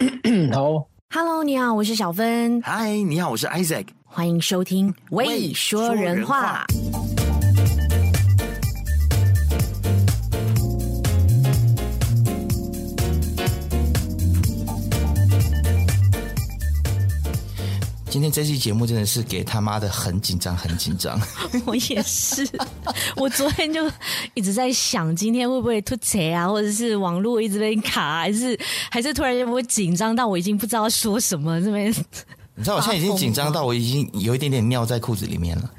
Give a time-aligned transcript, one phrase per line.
[0.52, 2.60] 好，Hello，你好，我是小芬。
[2.62, 3.86] 嗨，你好，我是 Isaac。
[4.04, 6.64] 欢迎收听《未说人话》。
[18.10, 21.18] 今天这期节目真的是给他妈的很紧张，很紧张。
[21.64, 22.44] 我也是，
[23.14, 23.88] 我昨天就
[24.34, 28.58] 一直在想，今天会不会吐贼啊，或者是网络一直被卡，还是
[28.90, 31.88] 还是突然间会紧张到我已经不知道说什么这边。
[32.56, 35.70] 你知道我现在已经紧张到我已经有一点点尿在裤子里面了，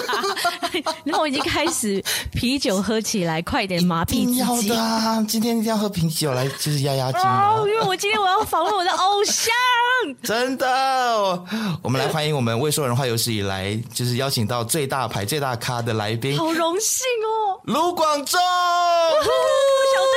[1.04, 4.38] 然后我已经开始啤酒喝起来，快点麻痹自己。
[4.38, 9.52] 要的啊，今天一定要喝啤酒来就是压压惊哦，因为我今天我要访问我的偶像，
[10.22, 10.66] 真的。
[11.82, 18.40] 我们来欢迎我们未说人话有史以来就是邀请到最大牌最大咖的来宾，好荣幸哦，卢广仲，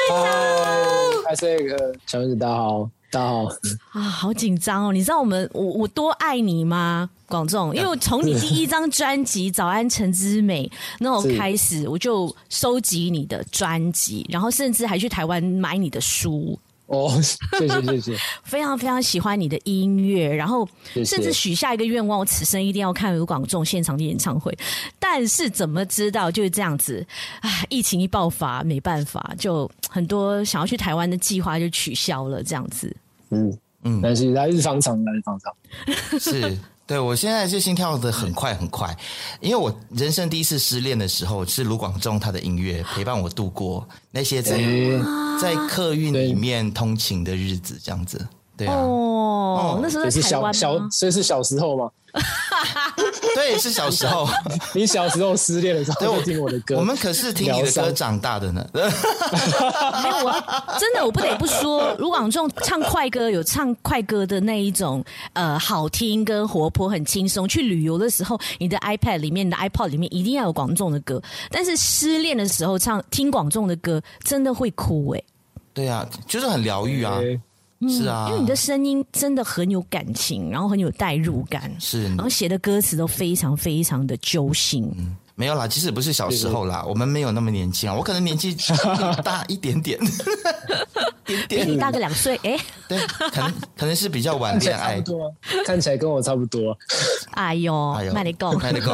[0.10, 2.90] 小队长，还是那个小子，大家好。
[3.12, 3.44] 大家好
[3.92, 4.94] 啊，好紧张哦！
[4.94, 7.76] 你知道我们我我多爱你吗，广仲？
[7.76, 10.66] 因为我从你第一张专辑《早安晨之美》
[11.00, 16.58] 那我开始，我就收集你的专辑，然后甚至还去台湾买你的书。
[16.86, 17.10] 哦，
[17.58, 20.68] 谢谢谢谢， 非常非常喜欢你的音乐，然后
[21.06, 24.58] 甚至许下一个愿望，我此生一定要看卢广仲现场的演唱会。
[25.00, 27.06] 但是怎么知道就是这样子
[27.42, 27.50] 啊？
[27.70, 32.94] 疫情一爆发，没办法，就很多想要去台湾的计划就取消了，这样子。
[33.32, 35.52] 嗯嗯，但是来日方长，来日方长。
[36.20, 38.96] 是，对，我现在是心跳的很快很快，
[39.40, 45.00] 因为我人生第一次失恋的时候是卢广仲他的音乐陪伴我度过那些在、欸、
[45.42, 48.28] 在客运里面通勤的日子，这样子。
[48.66, 51.90] 对啊，哦，那时候是小小，所以是小时候吗？
[53.36, 54.28] 对，是小时候。
[54.76, 56.76] 你小时候失恋的时候，都听我的歌。
[56.78, 58.68] 我们可是听你的歌长大的呢。
[58.74, 60.44] 没有，我
[60.78, 67.48] 真的我不得不说，卢广仲唱快歌有唱快歌的那一种，呃，好听跟活泼，很轻松。
[67.48, 71.22] 去旅游的时候，你的 iPad 里面、你的 iPod 里面一定要有广仲的歌。
[71.50, 75.24] 但是失恋的时候唱听广仲的歌，真的会哭哎。
[75.74, 77.20] 对啊，就是很疗愈啊。
[77.82, 84.90] 嗯、是啊，因为你的声音真的很有感情，然后很有代入感，是，然后写的歌词都非常非常的揪心。
[84.98, 88.56] 嗯没有啦，其实不是小时候啦，我们没有那么年轻啊，我可能年纪
[89.26, 89.98] 大一点点，
[91.26, 91.66] 点点。
[91.66, 92.56] 比你大个两岁，哎，
[92.88, 95.02] 对，可能可能是比较晚恋爱，
[95.66, 96.78] 看起来跟我差不多。
[97.32, 98.92] 哎呦，哎呦，卖你够，卖你够，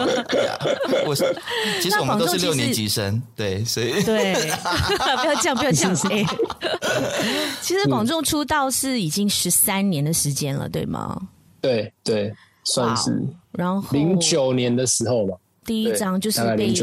[1.06, 1.36] 我是，
[1.82, 4.34] 其实我们都是六年级生，对，所以对，
[5.22, 6.26] 不要这样，不要这样，哎，
[7.62, 11.20] 其实广仲出道是已经十三年的时间了，对吗？
[11.60, 13.22] 对对，算是，
[13.52, 15.36] 然后零九年的时候吧。
[15.68, 16.74] 第一张就是被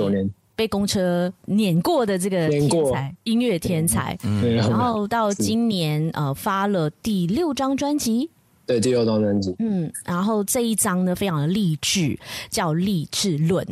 [0.55, 8.31] 被公车碾过的这个天才音乐天才，嗯，然后到今年呃发了第六张专辑，
[8.65, 12.17] 对，第六张专辑，嗯，然后这一张呢非常的励志，
[12.51, 13.67] 叫《励志论》，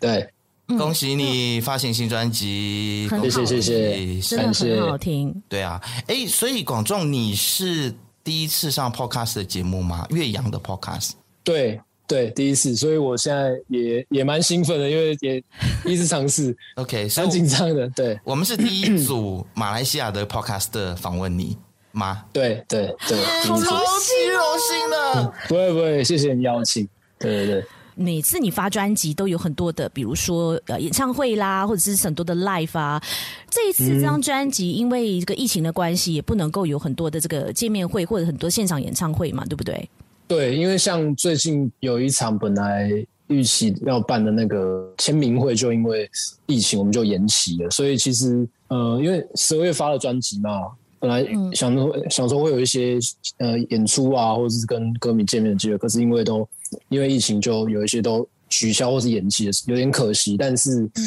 [0.00, 0.28] 对，
[0.66, 10.04] 恭喜你发行新专辑，谢谢谢谢，真的很好听，对啊，哎，所以广仲你是第一次上 Podcast 的节目吗？
[10.10, 11.12] 岳阳的 Podcast，
[11.44, 11.80] 对。
[12.06, 15.42] 对，第一次，所以我现在也也蛮兴奋的，因为也
[15.82, 17.88] 第一次尝试， OK，蛮紧张的。
[17.90, 21.56] 对，我们是第一组马来西亚的 Podcast 访问你
[21.92, 22.22] 吗？
[22.32, 25.32] 对 对对，超级荣幸的。
[25.48, 26.86] 不会不会，谢谢你邀请。
[27.18, 33.02] 对对对，每次你发专辑都有很多的，比如说呃演唱会啦，或者是很多的 live 啊。
[33.48, 39.88] 这一次这张专辑因为这个疫情的关系，也不能够有很多的这个见面会或者很多现场演唱会嘛，对不对？
[40.26, 42.90] 对，因为像最近有一场本来
[43.26, 46.10] 预期要办的那个签名会，就因为
[46.46, 47.70] 疫情我们就延期了。
[47.70, 50.50] 所以其实呃，因为十二月发了专辑嘛，
[50.98, 52.98] 本来想说、嗯、想说会有一些
[53.38, 56.48] 呃演出啊，或者是跟歌迷见面的机会，可是因为都
[56.88, 60.36] 因为疫情，就有一些都取消或是延期的，有点可惜。
[60.36, 61.04] 但是嗯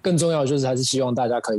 [0.00, 1.58] 更重要的就是还是希望大家可以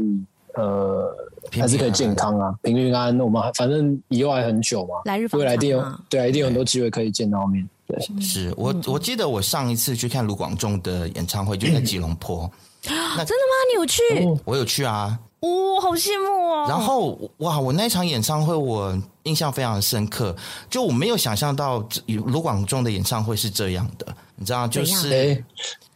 [0.56, 1.16] 呃。
[1.52, 3.20] 还是可以健康啊，平平安安。
[3.20, 7.68] 我们反正以后还很久嘛，来日未来一定有，对啊，一定有很多机会可以见到面。
[7.86, 12.50] 对，是我我记得我上一次去看卢广仲的演唱会就在吉隆坡，
[12.86, 13.54] 那真的吗？
[13.70, 14.02] 你有去？
[14.46, 15.50] 我有去啊，哇，
[15.82, 16.66] 好羡慕哦。
[16.68, 20.34] 然后哇，我那场演唱会我印象非常深刻，
[20.70, 24.08] 就我没有想象到卢广仲的演唱会是这样的，
[24.44, 25.44] 你知道，就是。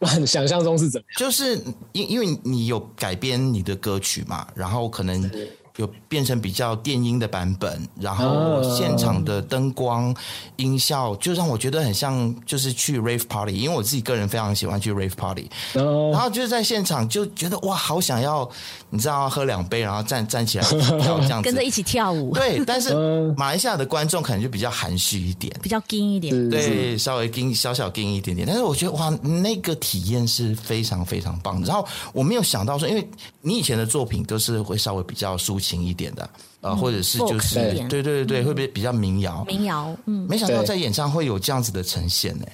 [0.26, 1.18] 想象中是怎么样？
[1.18, 1.56] 就是
[1.92, 5.28] 因因为你有改编你的歌曲嘛，然后可能
[5.78, 10.14] 有变成比较电音的版本，然后现场的灯光、
[10.56, 18.48] 音效，就让我觉得很像就是去 rave party，因为我自己个人非常喜欢去 rave party，然后就是在现场就觉得哇，好想要
[18.90, 22.34] 你知道喝两杯，然后站站起来跳这样子，跟着一起跳舞。
[22.34, 22.92] 对，但是
[23.38, 28.44] 马来西亚的观众可能就比较含蓄一点，比较硬一点，对，稍微硬小小硬一点点。
[28.46, 31.68] 但是我觉得哇，那个体验是非常非常棒的。
[31.68, 33.08] 然后我没有想到说，因为
[33.42, 37.56] 你以前的作品都是会稍微比较抒情一点的，啊、呃，或者是就是
[37.88, 39.44] 对对对对，会不会比较民谣？
[39.44, 42.46] 民谣，嗯，没想到在演唱会有这样子的呈现呢。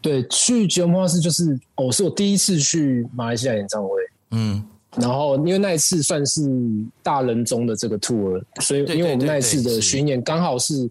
[0.00, 3.90] 对，去吉隆坡是就是哦，是我第一次去马来西亚演唱会，
[4.30, 4.64] 嗯，
[4.96, 6.42] 然后因为那一次算是
[7.02, 10.88] 大人中的这个 tour，所以因为我们那一次的巡演刚好是。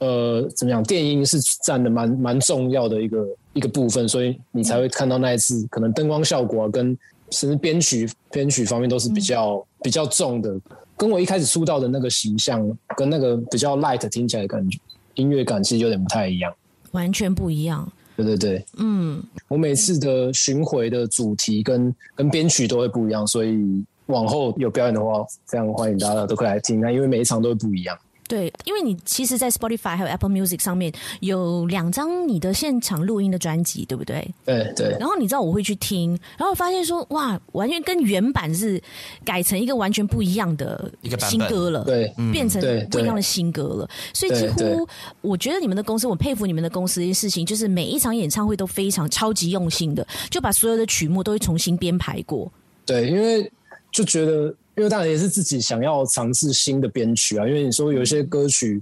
[0.00, 0.80] 呃，怎么讲？
[0.84, 6.96] 电音是占的蛮蛮重要的一个一个部分，所以你才会看到那一次可能灯光效果啊，跟
[7.32, 10.56] 甚至编曲编曲方面都是比较、嗯、比较重的，
[10.98, 12.60] 跟我一开始出道的那个形象
[12.96, 14.78] 跟那个比较 light 听起来的感觉
[15.14, 16.52] 音乐感其实有点不太一样，
[16.90, 17.90] 完全不一样。
[18.16, 27.96] 对对对，嗯，我每次的巡回的主题跟跟编曲都会不一样，所以往后有表演的话，非常欢迎大家都可以来听，那因为每一场都会不一样。
[28.28, 34.34] 对，因为你其实，在 Spotify 还有 Apple Music 上面有两张你的现场录音的专辑，对不对？
[34.44, 34.90] 对对。
[35.00, 38.80] 然后你知道我会去听，然后发现说，哇，完全跟原版是
[39.24, 42.60] 改成一个完全不一样的新歌了，对，变成
[42.90, 43.88] 不一样的新歌了。
[44.12, 44.86] 所以几乎，
[45.22, 52.52] 我觉得你们的公司，我佩服你们的公司一件事情，就是每一场演唱会都非常超级用心的，就把所有的曲目都会重新编排过。
[52.84, 53.50] 对，因为
[53.90, 54.54] 就觉得。
[54.78, 58.80] 因为当然也是自己想要尝试新的编曲啊，因为你说有一些歌曲，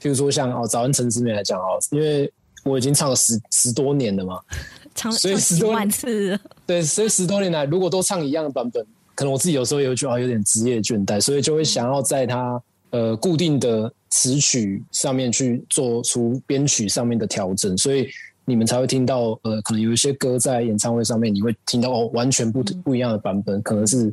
[0.00, 2.32] 譬如说像哦，早安陈思美来讲哦，因为
[2.64, 4.40] 我已经唱了十十多年了嘛，
[4.94, 8.82] 唱所以十多万次，对，所以十多年来如果都唱一样的版本，
[9.14, 12.58] 可能我自己有时候也会觉得有点职业倦怠，所以就会想要在它
[12.88, 18.08] 呃固定的词曲上面去做出编曲上面的调整，所以
[18.46, 24.10] 你们才会听到呃，可能有一些歌在演唱会上面你会听到哦，完全不不一样的版本，可能是。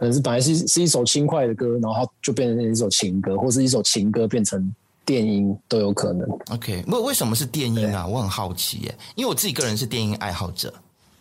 [0.00, 4.74] 可能是本来是是一首轻快的歌，然后它就变成一首情歌，或是一首情歌变成
[5.04, 6.26] 电音都有可能。
[6.52, 8.06] OK，为为什么是电音啊？
[8.06, 10.72] 我很好奇耶，因为我自己个人是电音爱好者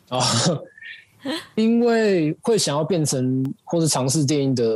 [0.07, 0.25] 啊，
[1.55, 4.73] 因为会想要变成或是尝试电音的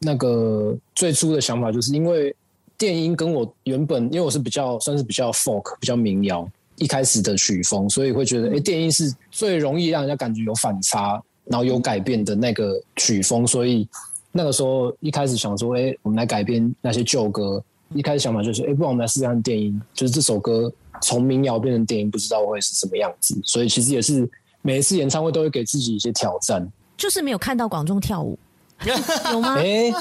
[0.00, 2.36] 那个最初的想法，就是因为
[2.76, 11.22] 电音跟我原本，因为我是比较算是比较 folk 比较民谣一开始的曲风，所以会觉得哎，电音是最容易让人家感觉有反差。
[11.46, 13.86] 然后有改变的那个曲风，所以
[14.32, 17.62] 那个时候一开始想说，哎，我们来改编那些旧歌。
[17.94, 23.38] 一开始想法就是，哎，不然我们来试试看电音，就是这首歌从民谣变成电音，不知道会是什么样子。
[23.44, 24.28] 所以其实也是
[24.62, 26.66] 每一次演唱会都会给自己一些挑战。
[26.96, 28.36] 就是没有看到广仲跳舞，
[29.30, 29.56] 有吗？
[29.58, 29.92] 哎，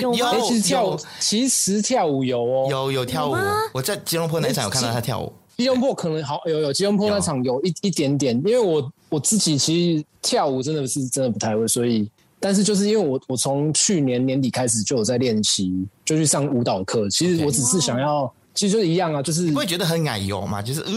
[0.00, 0.38] 有吗？
[0.46, 3.34] 其实跳舞，其实跳舞有哦，有有跳舞。
[3.72, 5.32] 我在吉隆坡那场有看到他跳舞。
[5.56, 17.08] 吉隆坡可能好有有吉隆坡那场有一一点点，因为我我自己其实跳舞真的是真的不太会，所以但是就是因为我我从去年年底开始就有在练习，就去上舞蹈课。
[17.10, 18.30] 其实我只是想要，Okay.
[18.54, 20.92] 其实就是一样啊，就是你会觉得很奶油嘛，就是呃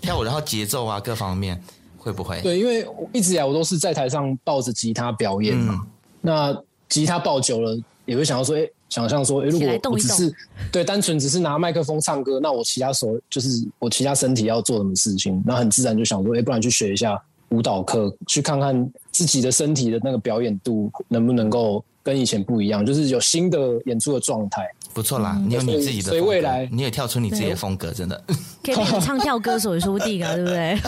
[0.00, 1.58] 跳舞然后节奏啊各方面
[1.96, 2.40] 会不会？
[2.42, 8.72] 对，因为一直以来我都是在台上抱着吉他表演嘛，嗯、那吉他抱久了也会想要说，哎、欸。
[8.92, 10.30] 想象说，哎、欸，如果我只是
[10.70, 17.18] 对单纯只是拿麦克风唱歌，那我其他手就是我其他身体要做什么事情，那很自然就想说，哎、欸，不然去学一下
[17.52, 24.68] 舞蹈课，去看看自己的身体的那个表演度能不能够跟以前不一样，就是有新的演出的状态。
[24.94, 28.22] 不错啦，你有你自己的，所以未来你也跳出你自己的风格，真的
[28.64, 30.78] 可以唱跳歌手也说不定啊，对不对？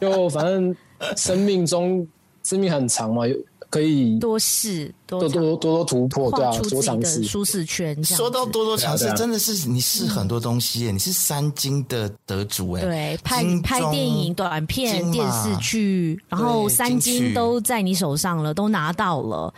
[0.00, 0.74] 就反正
[1.16, 2.06] 生命中
[2.42, 3.36] 生命很长嘛，有。
[3.76, 8.02] 可以多试，多多多多突破，对啊，多尝试舒适圈。
[8.02, 10.90] 说到多多尝试，真的是你试很多东西耶。
[10.90, 19.52] 你是三金的得主哎，对，拍拍电影、短片、电视剧，然后三金都在你手上了，都拿到了。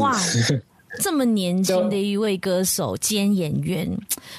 [0.00, 0.18] 哇，
[0.98, 3.86] 这么年轻的一位歌手兼演员，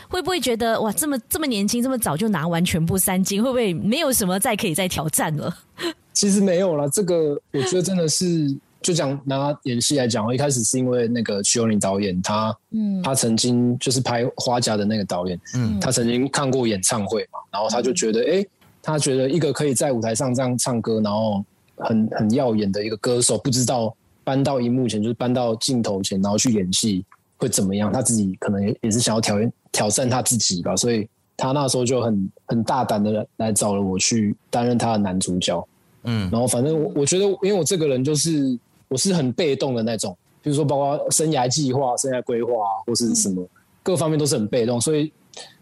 [0.09, 5.55] 会不会觉得哇，这么这么年轻，这么早就拿完全部三金，会不会没有什么再可以再挑战了？
[6.13, 8.57] 其实没有了，这个我觉得真的是。
[8.83, 18.49] 就讲拿演戏来讲，我一开始是因为那个徐友宁导演，他，嗯，他曾经就是拍《花甲》的那个导演，嗯，他曾经看过演唱会嘛，然后他就觉得，哎、嗯欸，
[18.81, 21.41] 他觉得一个可以在舞台上这样唱歌，然后
[21.77, 27.05] 很很耀眼的一个歌手，不知道搬到荧幕前，就是搬到镜头前，然后去演戏
[27.37, 27.89] 会怎么样？
[27.89, 29.37] 他自己可能也也是想要挑
[29.71, 35.65] 挑战他自己吧，所以他那时候就很很大胆的来找了我去担任他的男主角，
[36.03, 38.59] 嗯，然后反正我我觉得，因为我这个人就是。
[38.93, 42.51] 我是很被动的那种，比如说包括生涯计划、生涯规划
[42.85, 43.49] 或是什么、嗯、
[43.81, 45.11] 各方面都是很被动，所以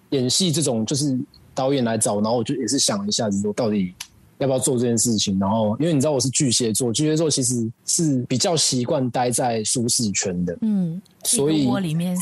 [0.10, 1.18] 演戏这种就是
[1.56, 3.94] 导演来找，然后我就也是想一下子说到底
[4.40, 5.40] 要不要做这件事情。
[5.40, 12.18] 然后因为你知道我是巨蟹座，巨蟹座其实是比较习惯待在舒适圈的，嗯，所以里面。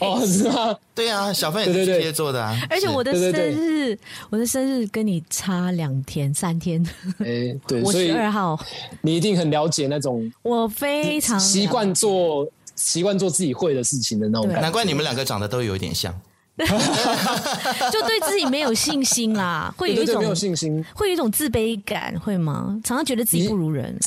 [0.00, 0.76] 哦，是吗？
[0.94, 2.58] 对啊，小芬也是巨蟹座的啊。
[2.68, 3.98] 而且我的生日，
[4.30, 6.82] 我的生日跟你差两天、三天。
[7.18, 8.58] 哎，对，我十二号，
[9.00, 10.30] 你一定很了解那种。
[10.42, 14.62] 我非常习惯做习惯做自己会的事情的那种感觉。
[14.62, 16.12] 难怪你们两个长得都有一点像，
[16.56, 22.78] 就对自己没有信心啦，会有一种没有信心，会有一种自卑感，会吗？
[22.84, 23.98] 常常觉得自己不如人。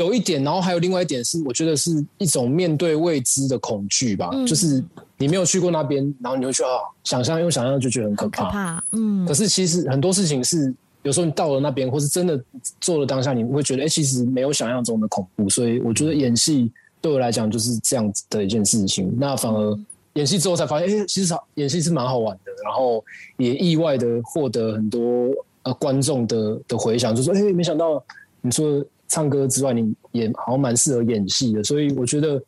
[0.00, 4.82] 有一点，然后还有另外一点是，我觉得是一种面对未知的恐惧吧，嗯、就是
[5.18, 6.68] 你没有去过那边，然后你会去啊，
[7.04, 9.26] 想象用想象就觉得很可怕，可怕，嗯。
[9.26, 12.42] 可是其实很多事情是，有时候你到了那边，或是真的
[12.80, 15.50] 做了当下，你会觉得，哎、欸，其实没有想象中的恐怖。
[15.50, 19.14] 所以我觉得演戏对我来讲就是这样子的一件事情。
[19.18, 19.78] 那反而
[20.14, 23.04] 演戏之后才发现，哎、欸，其实演戏是蛮好玩的，然后
[23.36, 25.28] 也意外的获得很多
[25.64, 28.02] 呃观众的的回响，就说，哎、欸，没想到
[28.40, 28.82] 你说。
[29.10, 32.42] 唱歌之外，你也好像蛮适合演戏的，所以我觉得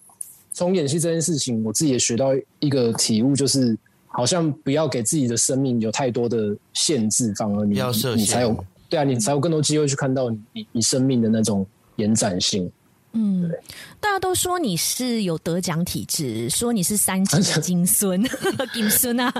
[0.52, 3.76] 从演戏这件事情，我自己也学到一个体悟，就是
[4.06, 7.78] 好像不要给自己的生命有太多的限制，反而你
[8.16, 8.56] 你才有
[8.88, 11.66] 对啊，你才有更多机会去看到你你生命的那种
[11.96, 12.70] 延展性。
[13.14, 13.50] 嗯，
[14.00, 18.22] 大家都说你是有得奖体质，说你是三金的金孙，
[18.72, 19.32] 金孙啊！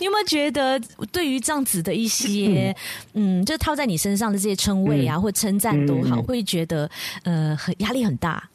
[0.00, 0.80] 你有没有觉得，
[1.12, 2.74] 对于这样子的一些，
[3.14, 6.90] 嗯，就套在你身上的这些称谓啊，或称赞都好，会觉得
[7.22, 8.50] 呃，很压力很大？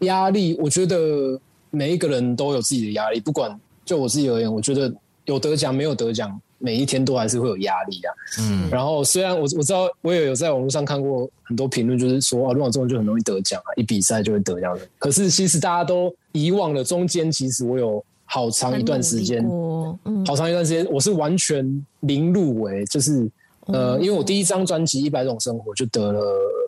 [0.00, 4.94] 压力，我觉得每一个人都有自己的压力，不管就我自己而言，我觉得
[5.24, 6.38] 有得奖没有得奖。
[6.58, 8.10] 每一天都还是会有压力啊，
[8.40, 14.80] 嗯，然后虽然我我知道我也有在网络上看过很多评论，就是说啊，卢广仲就很容易得奖啊，一比赛就会得奖的。
[14.98, 19.44] 可是其实大家都遗忘了，中间其实我有好长一段时间，
[20.04, 23.30] 嗯，好长一段时间我是完全零入围，就是
[23.66, 26.20] 呃，因为我第一张专辑《一百种生活》就得了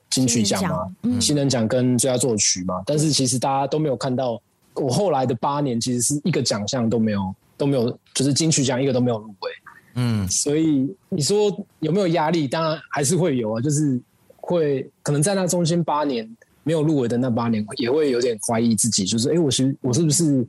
[0.08, 4.40] 金曲奖嘛，嗯，新人奖跟最佳作曲嘛，但是其实大家都没有看到
[4.74, 9.50] 我后来的八年，其实是一个奖项都没有都没有，就是金曲奖一个都没有入围。
[9.94, 12.46] 嗯，所以你说有没有压力？
[12.46, 14.00] 当然还是会有啊，就是
[14.36, 16.28] 会可能在那中间八年
[16.62, 20.46] 没有入围的那八年，也会有点怀疑自己，就是哎、欸，我其实我是不是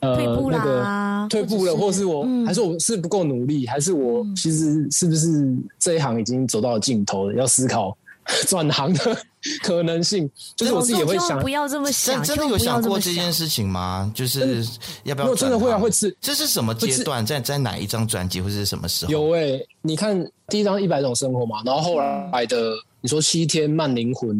[0.00, 0.16] 呃
[0.50, 7.96] 那个退步了，或是我还是我是不够努力，还是我其实是不是这一行已经走到了尽头了，要思考。
[8.46, 9.16] 转行的
[9.62, 12.22] 可能性，就是我自己也会想，不要这么想。
[12.22, 14.10] 真的有想过这件事情吗？
[14.14, 14.64] 就是
[15.02, 15.34] 要不要？
[15.34, 16.14] 真的会啊，会吃。
[16.20, 17.26] 这是什么阶段？
[17.26, 19.10] 在在哪一张专辑，或者是什么时候？
[19.10, 24.30] 有诶、欸，你看第一张《一百种生活》嘛，然后后来的你说《七天慢灵魂》，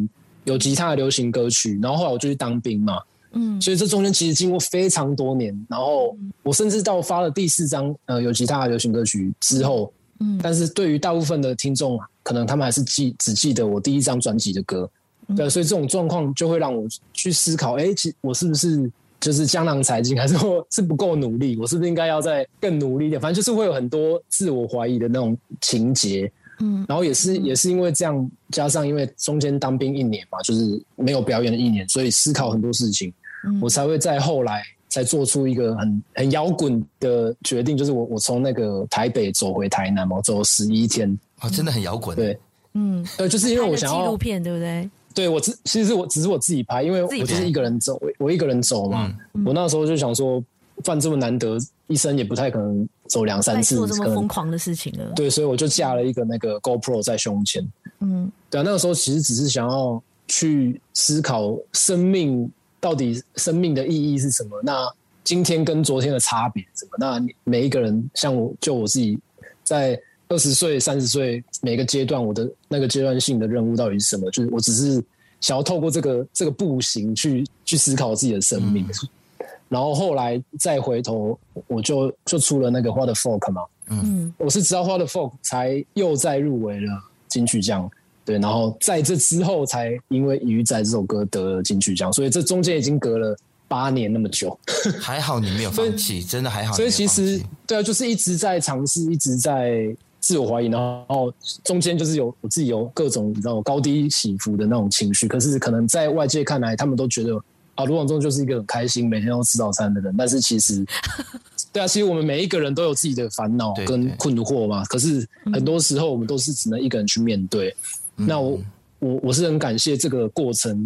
[0.45, 3.01] 有吉他的流行歌曲，然后后来我就去当兵嘛，
[3.33, 9.93] 嗯，所以这中间其实经过非常多年，然后我甚至到发了第四张呃有吉他的流行歌曲之后。
[10.21, 14.89] 嗯，但是对于大部分的听众，可能他们还是记只记得我第一张专辑的歌，
[15.37, 21.57] 对，所以这种状况就会让我去思考，哎，其我是不是就是江郎才尽， 还是我是不够努力？
[21.57, 23.21] 我是不是应该要再更努力一点？
[23.21, 33.13] 反正就是会有很多自我怀疑的那种情节，嗯，然后也是也是因为这样，加上因为中间当兵一年嘛，就是没有表演的一年，所以思考很多事情，
[33.61, 34.63] 我才会在后来。
[34.93, 42.17] 才做出一个很很摇滚的决定，就是我我从那个台北走回台南嘛，我走了十一天，啊、哦，真的很摇滚。
[42.17, 42.39] 对，
[42.75, 44.89] 嗯，对，就是因为我想要纪录片，对不对？
[45.15, 49.13] 对，我只其实是我只是我自己拍，因为我就是一个人走，我我一个人走嘛。
[49.35, 50.43] 嗯、我那时候就想说，
[50.85, 55.13] 犯这么难得，一生也不太可能走两三次，做这么疯狂的事情了。
[55.15, 57.63] 对，所以我就架了一个那个 GoPro 在胸前。
[58.01, 62.51] 嗯，对啊，那个时候其实只是想要去思考生命。
[62.81, 64.61] 到底生命的意义是什么？
[64.65, 66.97] 那今天跟昨天的差别是什么？
[66.99, 69.17] 那每一个人，像我就我自己，
[69.63, 69.97] 在
[70.33, 74.31] 二十岁、三十岁每个阶段，我的那个阶段性的任务到底是什么？
[74.31, 75.05] 就是我只是
[75.43, 78.83] 想要透过这个这个步行去去思考自己的生命。
[78.87, 83.61] 嗯、 然后后来再回头，我就就出了那个《What the Folk》嘛。
[83.91, 86.89] 嗯，我是直到《What the Folk》才又再入围了
[87.29, 87.91] 金曲奖。
[88.25, 93.37] 对，然后在这之后才因为《鱼仔》这首歌得了金曲奖，所以这中间已经隔了
[93.69, 94.59] 八年那么久。
[94.99, 96.73] 还好你没有放弃，真的还好。
[96.75, 105.27] 所以其实对啊，就是一直在尝试，一直在自我怀疑，然后中间就是有我自己有各种你知道高低起伏的那种情绪。
[105.27, 107.37] 可是可能在外界看来，他们都觉得
[107.75, 110.15] 啊，卢广仲就是一个很开心，每天都吃早餐的人。
[110.17, 110.87] 但是其实，
[111.73, 114.85] 对啊，其实我们每一个人都有自己的烦恼跟困惑嘛。
[114.85, 117.75] 可是很多时候我们都是只能一个人去面对。
[118.15, 118.61] 那我
[119.01, 120.79] 我我是很感谢这个过程，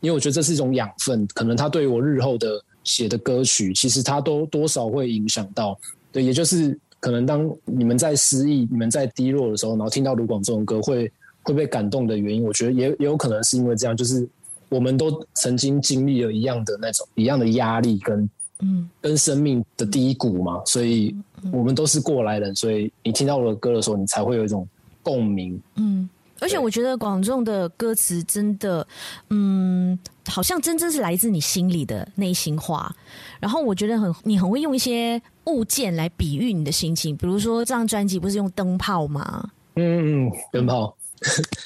[0.00, 5.78] 因为我觉得这是一种养分，可能它对于我日后的写的歌曲，其实它都多少会影响到。
[6.10, 11.10] 对，也就是可能当你们在失意、你们在低落的时候，然后听到卢广仲的歌会
[11.42, 14.28] 会被感动的原因，我觉得也也有可能是因为这样，就是
[14.68, 18.30] 我们都曾经经历了一样的那种一样的压力跟
[18.60, 21.16] 嗯跟生命的低谷嘛，所以
[21.50, 24.68] 我们都是过来人，所以你听到我的歌的时候，你才会有一种
[25.02, 25.60] 共鸣。
[25.76, 26.08] 嗯。
[26.42, 28.86] 而且我觉得广仲的歌词真的，
[29.28, 29.98] 嗯，
[30.30, 32.94] 好像真正是来自你心里的内心话。
[33.40, 39.50] 然后我觉得很，你很会用一些物件来比喻你的心情，比如说这张专辑不是用灯泡吗？
[39.74, 40.96] 嗯嗯，灯泡。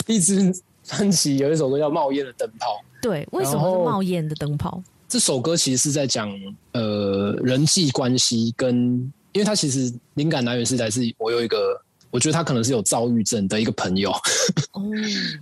[0.07, 0.53] 一支
[0.83, 2.67] 专辑有一首歌叫《冒烟的灯泡》。
[3.03, 4.83] 对，为什么是冒烟的灯泡？
[5.07, 6.31] 这首歌其实是在讲
[6.73, 8.75] 呃人际关系跟，
[9.33, 11.81] 因为它其实灵感来源是来自我有一个。
[12.11, 14.13] 我觉得他可能是有躁郁症的一个朋友，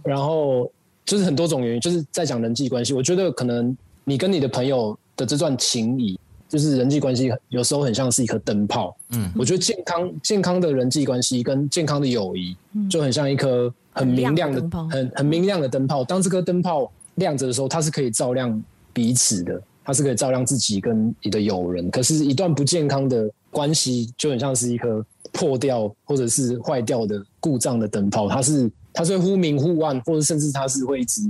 [0.02, 0.72] 然后
[1.04, 2.92] 就是很多种原因，就是在讲人际关系。
[2.92, 6.18] 我觉得可能你跟你的朋友的这段情谊，
[6.48, 8.96] 就是人际关系，有时候很像是一颗灯泡。
[9.10, 12.56] 嗯，我觉得健康健康的人际关系跟健康的友谊，
[12.88, 16.04] 就很像一颗很明亮的、很很明亮的灯泡。
[16.04, 21.90] 当这颗灯泡亮着的时候，它是可以照亮彼此的，它是可以照亮自己跟你的友人。
[21.90, 25.04] 可是，一段不健康的关系，就很像是一颗。
[25.34, 31.22] 破掉或者是坏掉的故障的灯泡，它是它是会忽明忽暗，或者甚至它是会一直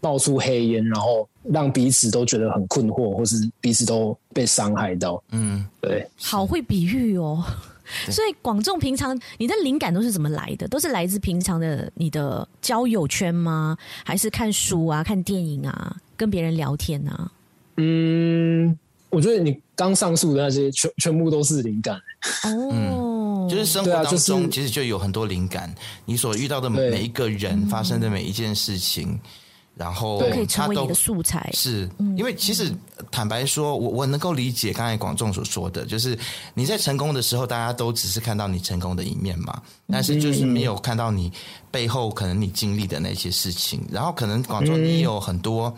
[0.00, 5.22] 冒出黑烟，然后让彼此都觉得很困惑，或是彼此都被伤害到。
[5.30, 7.42] 嗯，对，好会比喻哦。
[8.10, 10.66] 所以广仲平常你的灵感都是怎么来的？
[10.66, 13.78] 都是来自平常的你的交友圈吗？
[14.04, 17.30] 还是看书啊、看电影啊、跟别人聊天啊？
[17.76, 18.76] 嗯，
[19.08, 21.96] 我觉得你刚上述的那些全全部都是灵感。
[22.44, 22.70] 哦。
[22.72, 23.15] 嗯
[23.48, 25.74] 就是生活当中，其实就有很多灵感。
[26.04, 29.18] 你所遇到的每一个人，发生的每一件事情，
[29.76, 31.50] 然后可以成为你的素材。
[31.52, 32.72] 是因为其实
[33.10, 36.18] 坦白说，我我能够理解刚才广众所说的，就是
[36.54, 41.30] 你在成功的时候，大家都只是看到你成功的一面嘛，但是就是没有看到你
[41.70, 43.86] 背后可能你经历的那些事情。
[43.92, 45.72] 然后可能广仲你有很多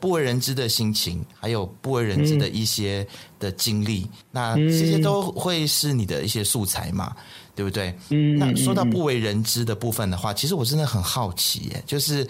[0.00, 3.06] 不为人知的心情，还有不为人知的一些。
[3.40, 7.16] 的经历，那这些都会是你的一些素材嘛，
[7.54, 7.88] 对不对？
[8.10, 8.38] 嗯。
[8.38, 12.28] 那说到不为人知的部分的话，其实我真的很好奇耶，就是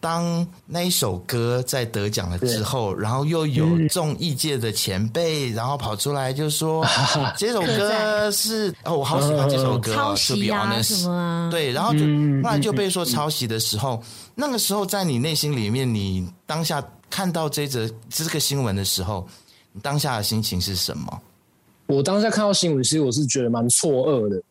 [0.00, 6.84] 当那一首歌在得奖了之后，然后又有综艺界的前辈，然后跑出来就说
[7.36, 11.50] 这首歌是 哦，我好喜欢这首歌，抄袭啊什么啊？
[11.50, 12.00] 对，然后就
[12.42, 14.02] 后来就被说抄袭的时候，
[14.34, 19.28] 那个时候在你内心里面，你当下看到这则这个新闻的时候。
[19.72, 21.20] 你当下的心情是什么？
[21.86, 24.42] 我当下看到新闻，其实我是觉得蛮错愕的。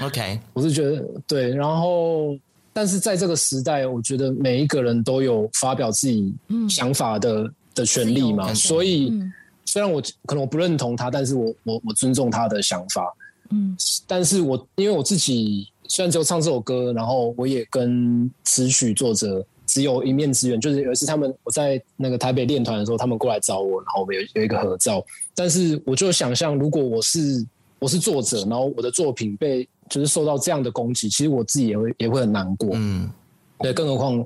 [0.00, 2.36] OK， 我是觉得对，然后
[2.72, 6.34] 但是在这个时代，我觉得每一个人都有发表自己
[6.68, 8.52] 想法的、嗯、的权利嘛。
[8.54, 9.32] 所以、嗯、
[9.64, 13.12] 虽然我可能我不认同他，但是我我我尊重他的想法。
[13.50, 19.44] 嗯，但是我因为我自己虽然只有唱这首歌，然后我也跟词曲作者。
[19.64, 25.02] 只有一面之缘，就是有一次他们我在那个台北练团的时候，他们过来找我，然后我们有有一个合照。
[25.34, 27.46] 但是我就想象，如果我是
[27.78, 32.70] 我是作者，然后我的作品被就是受到这样的攻击，其实我自己也会也会很难过。
[32.72, 33.10] 嗯，
[33.58, 34.24] 对，更何况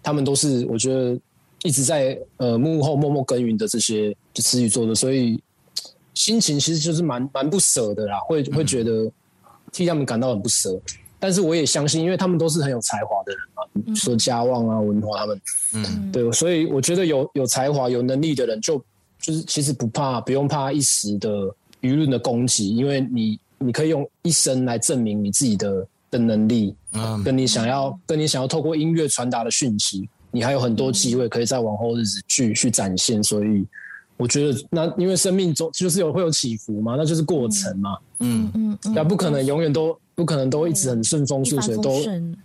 [0.00, 1.18] 他们都是我觉得
[1.64, 5.42] 一直在呃幕后默默耕耘的这些就词语做的，所以
[6.14, 9.10] 心情其实就是蛮蛮不舍的啦，会会觉得
[9.72, 10.80] 替他们感到很不舍。
[11.18, 13.94] 但是我也相信，因为他们都是很有才华的人嘛。
[13.96, 15.40] 说家旺啊，文华他们，
[15.74, 18.84] 嗯，对，所以我觉得有有才华、有能力的人就，就
[19.20, 21.28] 就是其实不怕，不用怕一时的
[21.80, 33.22] 舆论的攻击，因为你你可以用一生来证明你自己的的能力，嗯，跟你想要跟你想要透过音乐传达的讯息，你还有很多机会可以在往后日子去去展现。
[33.22, 33.66] 所以
[34.16, 39.98] 我觉得，那因为生命中就是有会有起伏嘛，那就是过程嘛，嗯嗯，那不可能永远都。
[40.18, 41.92] 不可能都一直很顺风顺水，都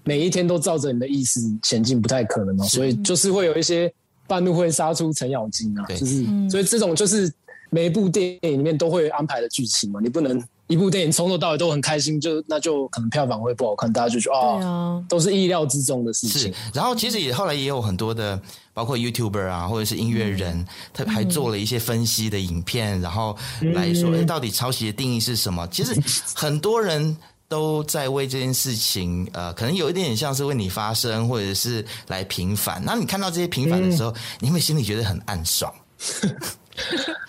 [0.04, 2.64] 每一天都照着你的意思前进，不太可能嘛。
[2.66, 3.92] 所以就是会有一些
[4.28, 7.34] 半路会杀出程咬金啊，就是所以这种就是
[7.72, 10.00] 每一部电影里面都会安排的剧情嘛。
[10.00, 16.54] 你不能一部电影从头到尾都很开心，就那就可能票房会不好看，大家就觉得啊，都是意料之中的事情。
[16.74, 18.40] 然后其实也后来也有很多的，
[18.74, 23.38] 包括 YouTuber 啊，或者是音乐人，他还做了一些分析的影片，然后
[23.74, 25.68] 来说，哎，到底抄袭的定义是什么？
[25.68, 25.94] 其实
[26.34, 27.16] 很多人。
[27.50, 32.82] 都在为这件事情，呃，可能有一点点像是为你发声，或者是来平反。
[32.84, 35.72] 那你看到这些平反的时候，嗯、你会心里觉得很暗爽，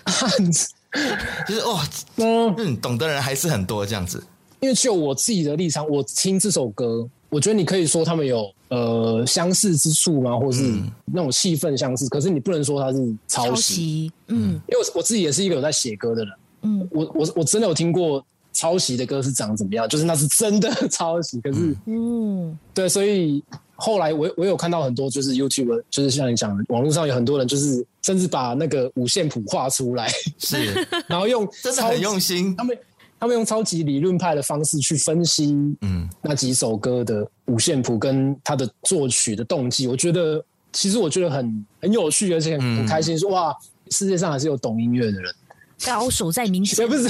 [1.47, 4.23] 就是哇，嗯，懂的人还是很多这样子。
[4.61, 10.37] 因为就我自己的立场，我听这首歌，我我觉得你可以说他们有呃相似之处吗？
[10.39, 10.63] 或是
[11.03, 14.09] 那种气氛相似，可是你不能说他是抄袭。
[14.27, 16.33] 嗯，因为我我自己也是一个有在写歌的人。
[16.61, 21.39] 嗯，我我我真的有听过抄袭的歌是长怎么样，就是那是真的 抄袭。
[21.41, 23.43] 可是，嗯，对，所以
[23.75, 30.73] 后来我我有看到很多就是 YouTube，就是像你讲的，网络上有很多人就是甚至把那个五线谱画出来，是，
[31.07, 32.75] 然后用真的很用心，他们。
[33.17, 43.55] 他们用超级理论派的方式去分析，嗯，那几首歌的五线谱跟他的作曲的动机，我觉得其实我觉得很很有趣，而且很开心说，说哇，
[43.89, 45.33] 世界上还是有懂音乐的人。
[45.83, 47.09] 高手在民间， 不是，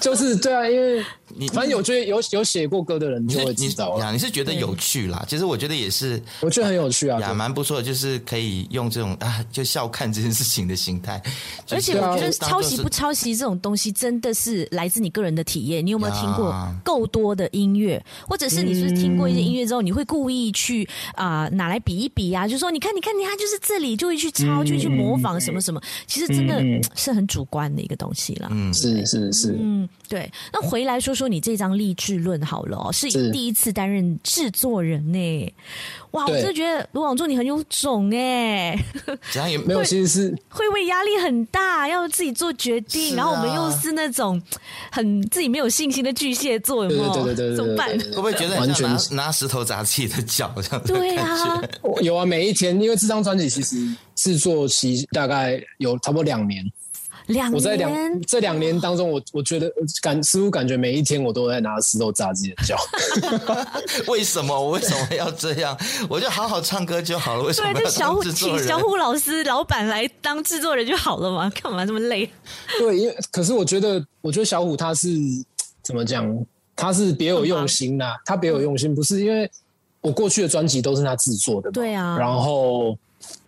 [0.00, 4.12] 就是对啊，因为你反正有追有有写过歌的人就会知道呀。
[4.12, 5.24] 你是觉得有趣啦？
[5.26, 11.22] 其实我觉得也是，我觉得很有趣啊，也蛮不错的，就是可以用这种啊，就笑看这件事情的心态。
[11.70, 15.84] 而且我觉得抄袭不抄袭这种东西，真的是来自你个人的体验。
[15.84, 22.46] 你有没有听过够多的音乐，或者是你是不是听过一些音乐之后，你会故意去啊拿来比一比啊？
[22.46, 25.80] 就说你看，你看，你看，就是这里就会去抄，就会去模仿什么什么。
[26.06, 26.62] 其实真的
[26.94, 27.86] 是很主观的。
[27.86, 30.28] 一个东西啦，嗯，是是是，嗯，对。
[30.52, 35.54] 那回来说说你这张励志论好了哦，是第一次担任制作人呢，
[36.12, 38.78] 哇，我真的觉得卢广仲你很有种哎，
[39.32, 44.40] 这样也没有，其实是会不会压力很大，要自己做决定，然后我们又是那种
[44.92, 47.12] 很自己没有信心的巨蟹座，有没有？
[47.24, 47.88] 对对对，怎么办？
[47.98, 50.82] 会不会觉得完全拿拿石头砸自己的脚这样？
[50.86, 51.62] 对啊，
[52.02, 53.76] 有啊，每一天，因为这张专辑其实
[54.14, 56.64] 制作期大概有差不多两年。
[57.26, 62.76] 两年，我在两这两年当中，我我觉得感似乎感觉每一天我都在拿石头砸自己的脚。
[64.06, 64.58] 为什么？
[64.58, 65.76] 我为什么要这样？
[66.08, 67.42] 我就好好唱歌就好了。
[67.42, 68.58] 为什么要当制作人？
[68.58, 71.50] 请小虎老师老板来当制作人就好了嘛？
[71.60, 72.30] 干嘛这么累？
[72.78, 75.08] 对，因为可是我觉得，我觉得小虎他是
[75.82, 76.26] 怎么讲？
[76.76, 79.50] 他是别有用心呐、啊，他别有用心，不是因为
[80.00, 81.72] 我过去的专辑都是他制作的嘛。
[81.72, 82.96] 对啊，然后。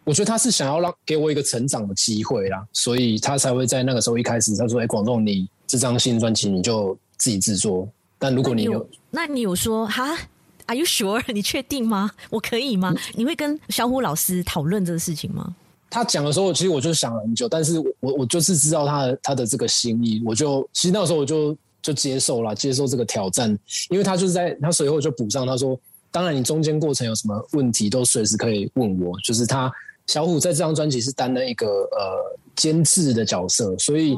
[0.08, 7.86] 我觉得他是想要让给我一个成长的机会啦，所以他才会在那个时候一开始他说：“哎，广仲，你这张新专辑你就自己制作。
[8.18, 10.16] 但如果你有，那你有，那你有说哈
[10.64, 11.22] ，Are you sure？
[11.34, 12.10] 你确定吗？
[12.30, 12.94] 我可以吗？
[13.16, 15.54] 你会跟小虎老师讨论这个事情吗？”
[15.90, 23.50] 他讲的时候，其实我就想了很久，但是我我就是知道他的他的这个心意，我就其实那个时候我就就接受了，接受这个挑战，
[23.90, 25.78] 因为他就是在他随后就补上，他说
[26.10, 29.70] ：“当然，你中间过程有什么问题都随时可以问我。”就是他。
[30.08, 34.16] 小虎在这张专辑是担任一个呃监制的角色，所以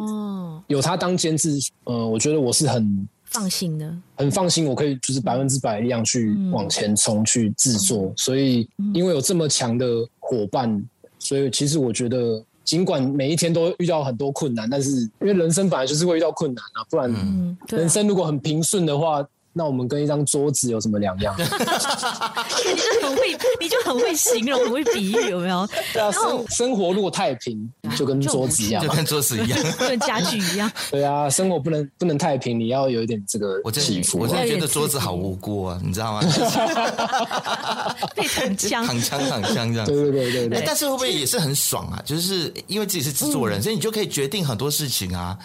[0.69, 8.13] 有他当监制，呃，我觉得我是很放心的，很放心，我可以就是百分之百力量去往前冲去制作。
[8.17, 9.87] 所以因为有这么强的
[10.21, 10.83] 伙伴，
[11.19, 17.13] 所以其实我觉得，尽管每一天都遇到很多困难，但是因为人生本来就是会遇到困难啊，不然
[17.69, 19.27] 人生如果很平顺的话。
[19.53, 21.35] 那我们跟一张桌子有什么两样？
[21.39, 25.69] 你就很会，你就很会形容，很会比喻，有没有？
[25.93, 30.71] 对啊，生生活如果太平，就跟桌子一样， 就跟桌子一样，跟家具一样。
[30.91, 34.21] 对啊，生活不能不能太平，你要有一点这个起伏。
[34.21, 36.23] 我真的觉得桌子好无辜啊，你知道吗？
[38.15, 39.87] 被躺枪，躺枪，躺枪这样。
[39.87, 40.63] 对对对对对。
[40.65, 42.01] 但是会不会也是很爽啊？
[42.07, 45.37] 就是因为自己是制作人，所以你就可以决定很多事情啊。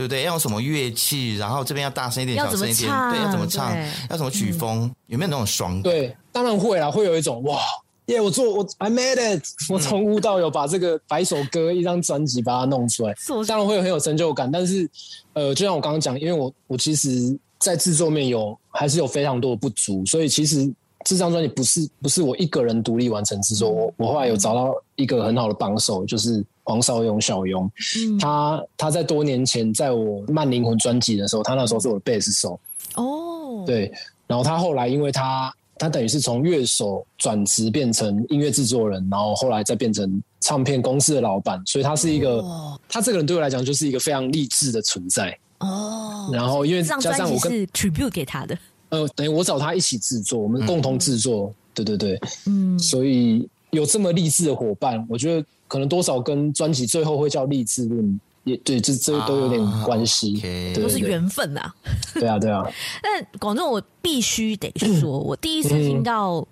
[0.00, 0.22] 对不对？
[0.22, 1.36] 要用什么乐器？
[1.36, 2.90] 然后这边要大声一点，小声一点。
[3.10, 3.76] 对，要怎么唱？
[4.08, 4.84] 要什么曲风？
[4.84, 5.82] 嗯、有没有那种爽？
[5.82, 7.60] 对，当然会啦，会有一种哇，
[8.06, 8.22] 耶、yeah！
[8.22, 9.44] 我做我，I made it！
[9.68, 13.14] 我从无到有把这个百首歌一张专辑把它弄出来，
[13.46, 14.50] 当然会有很有成就感。
[14.50, 14.88] 但是，
[15.34, 20.72] 呃，就像我刚刚讲，因为我我其实，在制作面有还是有非常多的不足，所以其实
[21.04, 23.70] 这张专辑不是不是我一个人独立完成制作。
[23.70, 26.44] 我我后来有找到一个很好的帮手，就是。
[26.62, 32.60] 黄少勇小勇，嗯、他他在多年前在我慢灵魂专辑的时候，他那时候是我的贝斯手
[32.94, 33.92] 哦，对，
[34.28, 46.30] 然后他后来因为他他等于是从乐手转职变成音乐制作人，然后后来再变成唱片公司的老板，所以他是一个、哦、他这个人对我来讲就是一个非常励志的存在哦。
[46.32, 48.56] 然后因为加上我跟是 tribute 给他的，
[48.90, 55.46] 呃，等于我找他一起制作，我们共同制作，嗯、对对对，嗯，所以有这么励志的伙伴，我觉得。
[55.70, 60.32] 可能多少跟专辑最后会叫励志论，也对，这这都有点关系，
[60.74, 61.72] 都、是缘分呐。
[62.12, 62.64] 对啊，对啊。
[63.00, 66.44] 但广仲，我必须得说，我第一次听到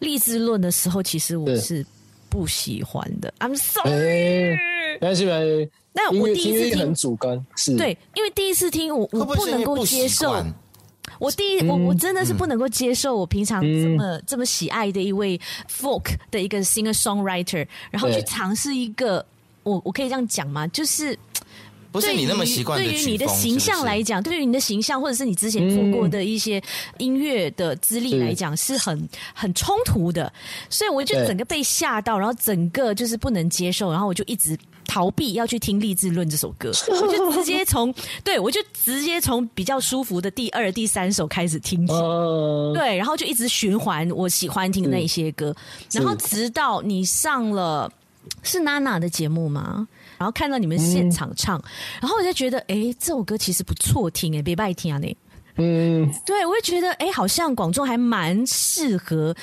[0.00, 1.86] 励志论的时候，其实我是
[2.28, 3.32] 不喜欢的。
[3.38, 4.56] I'm sorry，
[4.94, 5.70] 没关系，没关系。
[5.92, 10.34] 但我第一次听很主观，是对，因为第一次听我我不能够接受。
[11.18, 19.24] 我第一，我我真的是不能够接受我平常这么、嗯、这么喜爱的一位 folk 的一个 singer songwriter，然后去尝试一个，
[19.62, 20.66] 我我可以这样讲吗？
[20.68, 21.18] 就是
[21.90, 26.62] 不是你那么习惯对于你的形象来讲，对于你的形象，或者是你之前做过的一些
[26.98, 28.76] 音乐的资历来讲，是。
[28.78, 30.32] 很很冲突的。
[30.70, 34.56] 所以我就整个被吓到，然后整个就是不能接受，然后我就一直
[34.88, 41.92] 逃避要去听《励志论》这首歌，我就直接从 对我就直接从比较舒服的第二、第三首开始听起，
[42.74, 45.54] 对，然后就一直循环我喜欢听的那些歌，
[45.92, 47.92] 然后直到你上了
[48.42, 49.86] 是娜娜的节目吗？
[50.16, 51.62] 然后看到你们现场唱，嗯、
[52.00, 55.16] 然后我就觉得，哎，这首歌其实不错听，哎，别拜听啊，你，
[55.56, 59.36] 嗯，对，我就觉得，哎，好像广州还蛮适合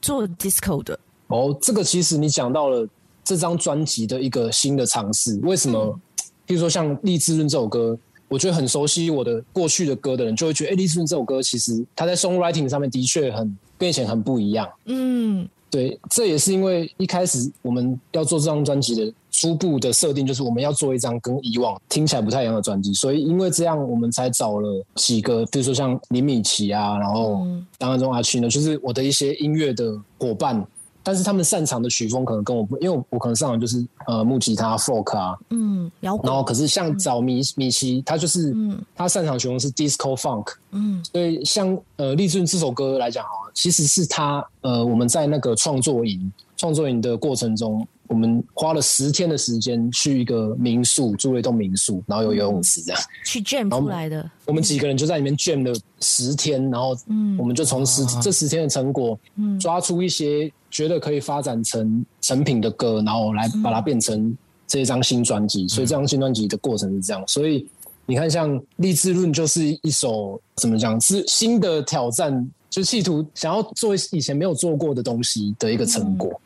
[0.00, 0.98] 做 disco 的。
[1.26, 2.86] 哦，这个其实你讲到了
[3.24, 5.38] 这张专辑的一个新的尝试。
[5.42, 5.78] 为什么？
[5.78, 6.00] 嗯、
[6.46, 14.68] 譬如说像《励志论》这首歌，我觉得很熟悉我的过去的歌的人，就会觉得，哎，《励志论》这首歌其实它在 songwriting 上面的确很跟以前很不一样。
[14.86, 15.48] 嗯。
[15.70, 27.46] 对，这也是因为一开始我们要做这张专辑的初步的设定，就是我们要做一张跟以往听起来不太一样的专辑，所以因为这样，我们才找了几个，比如说像林米奇啊，然后
[27.78, 30.62] 当然中阿区呢，就是我的一些音乐的伙伴。
[31.02, 36.28] 但是他们擅长的曲风可能跟我不，因为我我可能擅长就是呃木吉他 folk 啊，嗯，摇滚。
[36.28, 47.86] 然后可是像找米米奇，他就是，嗯，他擅长曲风是 disco funk，嗯，所以像呃立志这首歌来讲哈，其实是他呃我们在那个创作营创作营的过程中。
[48.12, 54.30] 我们花了十天的时间去一个民宿，住了一栋民宿，然后有游泳池这样去 jam 出来的。
[54.44, 65.66] 我们几个人就在里面 jam 了十天，然后嗯我们就从十这十天的成果，嗯抓出一些觉得可以发展成成品的歌，然后来把它变成这一张新专辑。
[65.66, 67.24] 所以这张新专辑的过程是这样。
[67.26, 67.66] 所以
[68.04, 76.30] 你看，像《励志论》就是一首怎么讲，是新的挑战，就企图想要做以前没有做过的东西的一个成果。
[76.30, 76.40] 嗯，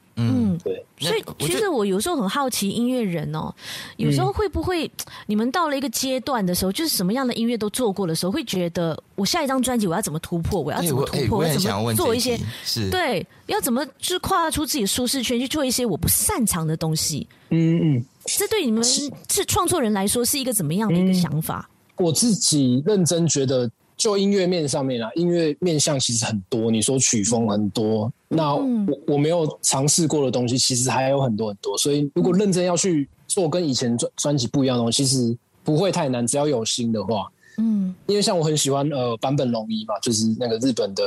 [0.65, 3.55] 对，所以其实我有时候很好奇，音乐人哦，
[3.99, 4.91] 有时候会不会
[5.27, 10.61] 你们到了一个阶段的时候，就是什么样的音乐都做过的时候，会觉得我下一张专辑我要怎么突破？
[10.61, 11.39] 我要怎么突破？
[11.39, 12.41] 我要怎么做一些？
[12.65, 17.29] 是，对，要怎么去跨出自己的舒适圈去做一些我不擅长的东西？
[17.51, 19.11] 嗯嗯，这对你们是
[19.47, 21.69] 创作人来说是一个怎么样的一个想法？
[21.99, 23.71] 我自己认真觉得。
[23.97, 26.71] 就音乐面上面啊，音乐面向其实很多。
[26.71, 31.77] 你说曲风很多，那我我没有尝试过的东西，其实还有很多很多。
[31.79, 37.27] 所以如果认真要去做跟以前专专辑不一样的东西，其实不会太难，只要有心的话。
[37.59, 41.03] 嗯，因为像我很喜欢呃坂本龙一嘛，就是那个日本的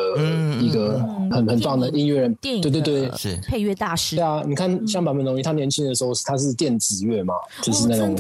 [0.60, 0.98] 一个
[1.30, 4.16] 很很棒的音乐人，电影对对对，是配乐大师。
[4.16, 8.18] 对啊，你看像坂本龙一，他年轻的时候他是电子乐嘛，就是那种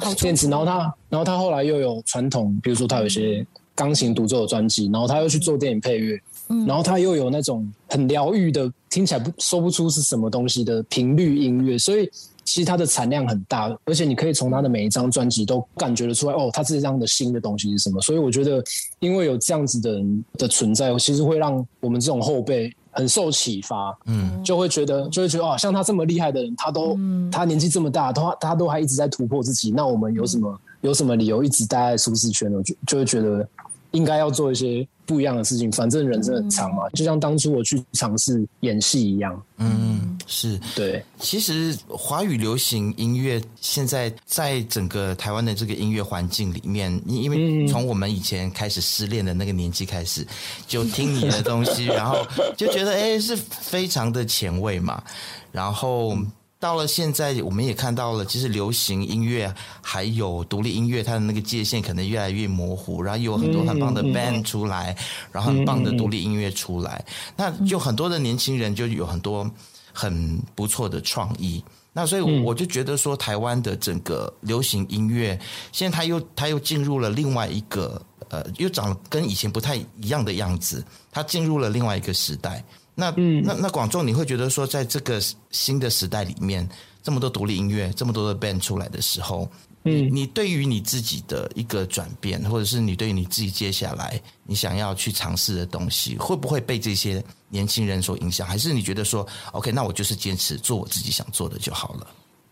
[0.00, 3.46] 很电子，然后他然后他后来又有传统，比如说他有一些。
[3.80, 12.06] 钢琴独奏的专辑，然后他又去做电影配乐，嗯，然后他又有那种很疗愈的，听起来不说不出是什么东西的频率音乐，所以
[12.44, 17.98] 其实他的产量很大，而且你可以从他的每一张专辑都感觉得出来，哦，他这张的新的东西是什么。
[18.02, 18.62] 所以我觉得，
[18.98, 32.62] 因为有这样子的人的存在，其实会让我们这种后辈很受启发，嗯，就会觉得就会觉得哦，像他这么厉害的人，他都、嗯、他年纪这么大，他他都还一直在突破自己，那我们有什么、嗯、有什么理由一直待在舒适圈呢？
[32.62, 33.48] 就就会觉得。
[33.92, 39.42] 应该要做一些不一样的事情，反正人生很长嘛，就像当初我去尝试演戏一样。
[39.58, 41.04] 嗯，是对。
[41.18, 50.26] 其实华语流行音乐现在在整个台湾的这个音乐环境里面，因为从我们以前开始失恋的那个年纪开始，
[50.68, 52.26] 就听你的东西，然后
[52.56, 55.02] 就觉得哎，是非常的前卫嘛，
[55.50, 56.16] 然后。
[56.60, 64.94] 到了现在，我们也看到了，其实流行音乐还有独立音乐，它的那个界限可能越来越模糊，然后有很多很棒的 band 出来，
[65.32, 67.02] 然后很棒的独立音乐出来，
[67.34, 69.50] 那就很多的年轻人就有很多
[69.90, 71.64] 很不错的创意。
[71.94, 75.40] 那所以我就觉得说，台湾的整个流行音乐，
[75.72, 82.62] 现在它又它又进入了另外一个呃，又长得跟以前不太一样的样子，它进入了另外一个时代。
[83.00, 83.10] 那
[83.42, 85.18] 那那广仲，你会觉得说，在这个
[85.50, 86.68] 新的时代里面，
[87.02, 89.48] 这么多独立音乐，这么多的 band 出来的时候，
[89.84, 98.46] 嗯，你对于你自己的一个转变，或者是你对于你自己接下来你想要去尝试的东西，会不会被这些年轻人所影响？
[98.46, 102.06] 还是你觉得说，OK，那我就是坚持做我自己想做的就好了？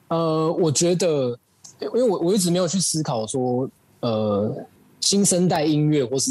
[0.08, 1.38] 呃，我觉得，
[1.80, 3.68] 因为我我一直没有去思考说，
[4.00, 4.66] 呃，
[5.00, 6.30] 新生代音乐或是。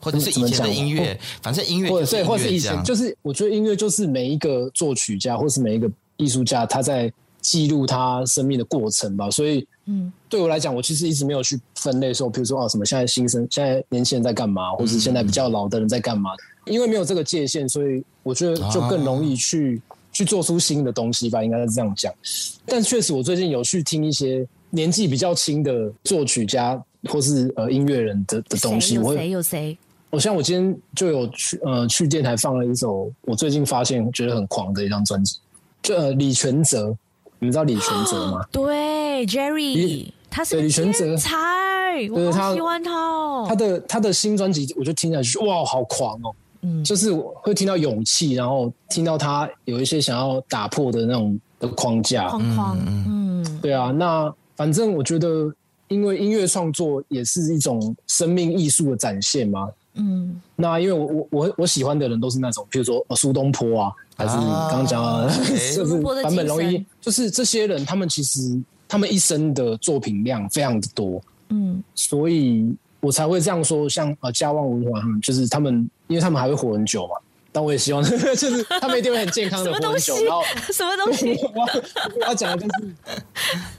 [0.00, 9.30] 或者是以前的音乐，反正音乐，或者对，或是以前，就是我觉得音乐就是每一个作曲家，或是每一个艺术家，他在记录他生命的过程吧。
[9.30, 16.30] 所以，嗯，对我来讲，我其实一直没有去分类说，比如说啊，什么现在新生，现在年轻人在干嘛，或是现在比较老的人在干嘛？
[16.66, 19.80] 因为没有这个界限，所以我觉得就更容易去
[20.12, 22.12] 去做出新的东西吧，应该是这样讲。
[22.66, 28.98] 但确实，我最近有去听一些年纪比较轻的作曲家或是呃音乐人的的东西。
[28.98, 29.30] 我谁？
[29.30, 29.78] 有谁？
[30.10, 35.38] 我像我今天就有去呃去电台放了一首我最近发现觉得很狂的一张专辑，
[35.82, 36.96] 就、呃、李权哲，
[37.38, 38.42] 你们知道李权哲吗？
[38.50, 41.36] 对，Jerry，他是李权哲才，
[42.10, 43.46] 我好喜欢他哦。
[43.48, 46.34] 他的他的新专辑，我就听下去，哇，好狂哦！
[46.62, 53.90] 嗯，就是会听到勇气，然后听到他有一些想要打破的那种的框架，框框，嗯，对啊。
[53.92, 55.52] 那反正我觉得，
[55.86, 59.68] 因为音乐创作也是一种生命艺术的展现嘛。
[60.00, 65.28] 嗯，那因为我我我我喜欢的人都是那种，比如说苏东坡啊，还是刚刚讲的，
[65.74, 68.56] 就是坂本龙一，就是这些人，他们其实
[68.86, 77.16] 他们一生的作品量非常的多，嗯，所以我才会这样说，像呃家旺文化，就是他们，因为他们还会活很久嘛，
[77.50, 81.36] 但我也希望 就是他们一定会很健康的活很久，然后什么东西，
[82.16, 82.94] 我要讲的就是，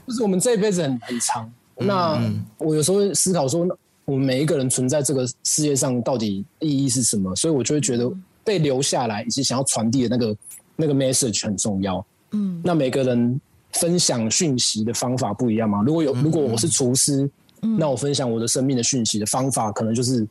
[0.06, 2.20] 就是我们这一辈子很很长，那
[2.58, 3.66] 我有时候思考说。
[4.04, 7.34] 我们每一个人存在这个世界上到底意义是什么？
[7.36, 8.10] 所以我就会觉得
[8.42, 10.36] 被留下来以及想要传递的那个
[10.74, 12.04] 那个 message 很重要。
[12.32, 13.40] 嗯，那每个人
[13.72, 15.82] 分享讯息的方法不一样嘛？
[15.82, 17.30] 如果有，如果我是厨师，
[17.62, 20.26] 嗯，那我分享我的生命的讯息的方法，可能就是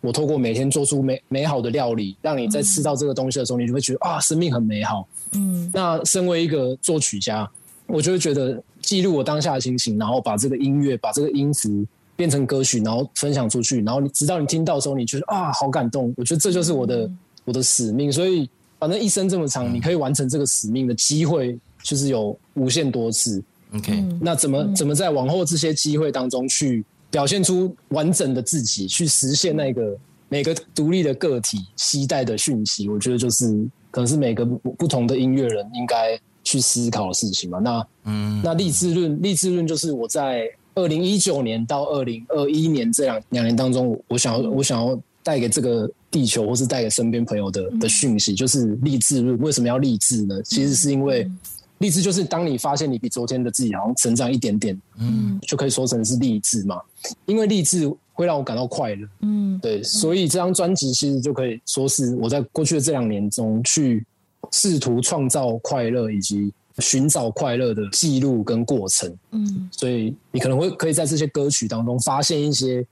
[0.00, 5.08] 我透过每天做出美美好的料理，让你在吃到这个东西的时候，你就会觉得啊，生命很美好。
[5.32, 7.50] 嗯，那身为一个作曲家，
[7.86, 11.84] 我就会觉得记录我当下的心情，然后把这个音乐，把这个音符。
[12.16, 16.14] 变成歌曲，然后分享出去，然后你直到你听到的时候，你觉得啊，好感动。
[16.16, 18.12] 我觉得这就是我的、嗯、我的使命。
[18.12, 18.48] 所以，
[18.78, 23.42] 反正一生这么长，嗯、你可以完成这个使命的机会，就是有无限多次。
[23.74, 29.96] OK，那怎么、嗯、怎么在往后这些机会当中去表现出完整的自己，去实现那个
[30.28, 32.88] 每个独立的个体期待的讯息？
[32.88, 33.46] 我觉得就是
[33.90, 37.58] 可能是每个不同的音乐人应该去思考的事情嘛。
[37.58, 40.48] 那嗯，那励志论，励志论就是我在。
[40.74, 49.38] 二零一九年到二零二一年这两两年当中，我想要我想要带给这个地球，或是带给身边朋友的的讯息，就是励志论。
[49.38, 50.42] 为什么要励志呢？
[50.42, 51.30] 其实是因为
[51.78, 56.80] 励志就是当你发现你比昨天的自己好像成长一点点，嗯，就可以说成是励志嘛。
[57.26, 64.04] 因为励志会让我感到快乐，嗯，对，所以这张专辑其实就可以说是我在过去的这两年中去
[64.50, 66.52] 试图创造快乐以及。
[66.78, 72.84] 寻找快乐的记录跟过程，嗯，所以你可能会可以在这些歌曲当中发现一些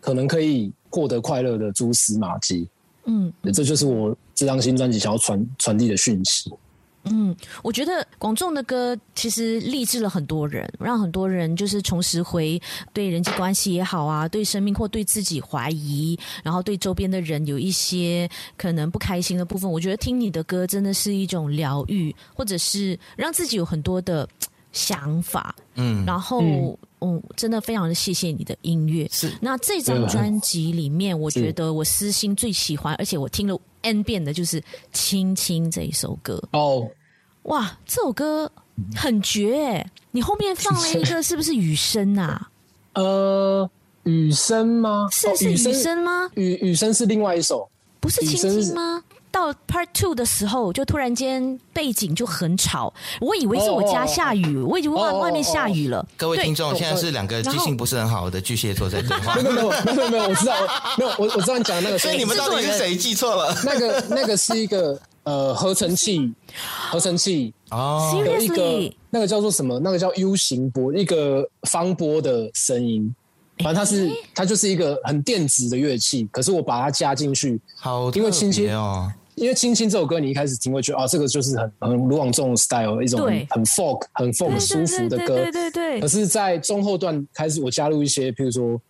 [0.00, 2.68] 可能可以获得快乐的蛛丝马迹，
[3.06, 6.52] 嗯，这就是我这张新专辑想要传传递的讯息。
[7.04, 12.60] 嗯，我觉得广仲的歌其实励志了很多人，让很多人就是重拾回
[12.92, 19.70] 对人际关系也好啊，对生命或对自己怀疑，然后对周边的人有一些可能不开心的部分。
[19.70, 24.28] 我觉得听你的歌真的是一种疗愈，或者是让自己有很多的
[24.72, 25.54] 想法。
[25.74, 29.08] 嗯，然后嗯，嗯，真的非常的谢谢你的音乐。
[29.12, 33.60] 是，那这张专辑里面，我觉得我私心最喜欢，而且我听了。
[33.86, 34.58] N 遍的就是
[34.94, 36.86] 《亲亲》这一首歌哦，oh.
[37.42, 38.50] 哇，这首歌
[38.96, 39.90] 很绝哎！
[40.12, 42.48] 你后面放了一个是不是雨声啊？
[42.96, 43.68] 呃，
[44.04, 45.06] 雨声吗？
[45.12, 46.30] 是是雨声吗？
[46.32, 47.68] 雨雨声是另外一首，
[48.00, 49.04] 不是亲亲吗？
[49.34, 56.06] 到 Part Two 的时候，就突然间背景就很吵，我以为是我家下雨，我以为外外面下雨了。
[56.16, 59.34] 各位听众，现在是两个记性不是很好的巨蟹座在对话。
[59.34, 60.54] 没有没有没有没有，我知道，
[60.96, 63.52] 没有我我知道你讲的那个，所以你们到底是谁记错了？
[63.64, 66.32] 那个那个是一个呃合成器，
[66.92, 69.80] 合成器哦，有一个那个叫做什么？
[69.80, 73.12] 那个叫 U 型波，一个方波的声音。
[73.58, 79.12] 反正它是它就是一个很电子的乐器，可是我把它加进去，好，因为亲亲哦。
[79.36, 85.34] 因为《亲亲》这首歌，你一开始听会觉得啊，这个就是很很卢广仲 style 一种很很 folk 很 folk 舒服的歌。
[85.34, 86.00] 对对对，对，对，对。
[86.00, 88.80] 可是，在中后段开始，我加入一些，譬如说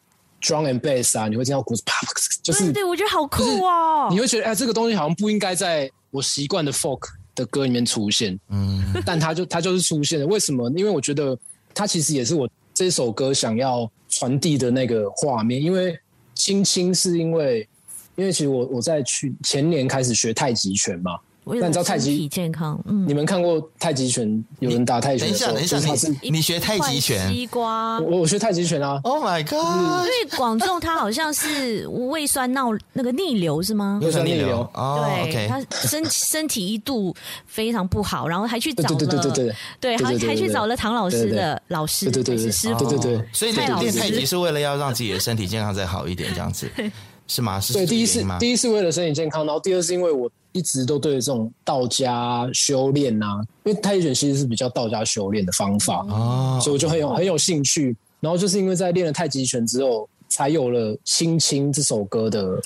[0.43, 2.07] drum and bass 啊，你会听到鼓啪，
[2.43, 4.09] 就是对，对，我觉得好酷哦。
[4.11, 7.01] 你会觉得哎，这个东西好像不应该在我习惯的 folk
[7.35, 8.39] 的歌里面出现。
[8.51, 8.85] 嗯。
[9.07, 10.71] 但它就它就是出现了，为什么？
[10.77, 11.37] 因为我觉得
[11.73, 15.61] 它其实也是我这首歌想要传递的那个画面。
[15.63, 15.93] 因为
[16.35, 17.67] 《亲亲》是因为。
[18.17, 25.25] 因为其实我我在去前年开始学太极拳嘛，那你知道太极身体健康，嗯，你们看过太极拳有人打太极？
[25.25, 27.31] 等一下，等一下，你你学太极拳？
[27.31, 30.05] 西瓜，我我学太极拳啊！Oh my god！
[30.05, 34.01] 因为广仲他好像是胃酸闹那个逆流是吗？
[34.03, 37.15] 胃酸逆流，对，他身身体一度
[37.47, 46.71] 非常不好，然后还去找了，对对对对对，对，还还去找了唐老师的老师，对对对，师傅，对对对，所以练太极是为了要让自己的身体健康再好一点，这样子。
[47.27, 47.61] 是吗？
[47.61, 57.97] 是对，第一是第一是为了身体健康，然后第二是因为我一直都对这种道家修炼啊，因为太极拳其实是比较道家修炼的方法哦，所以我就很有很有兴趣。
[58.21, 62.61] 然后就是因为在练了太极拳之后，才有了《亲亲》这首歌的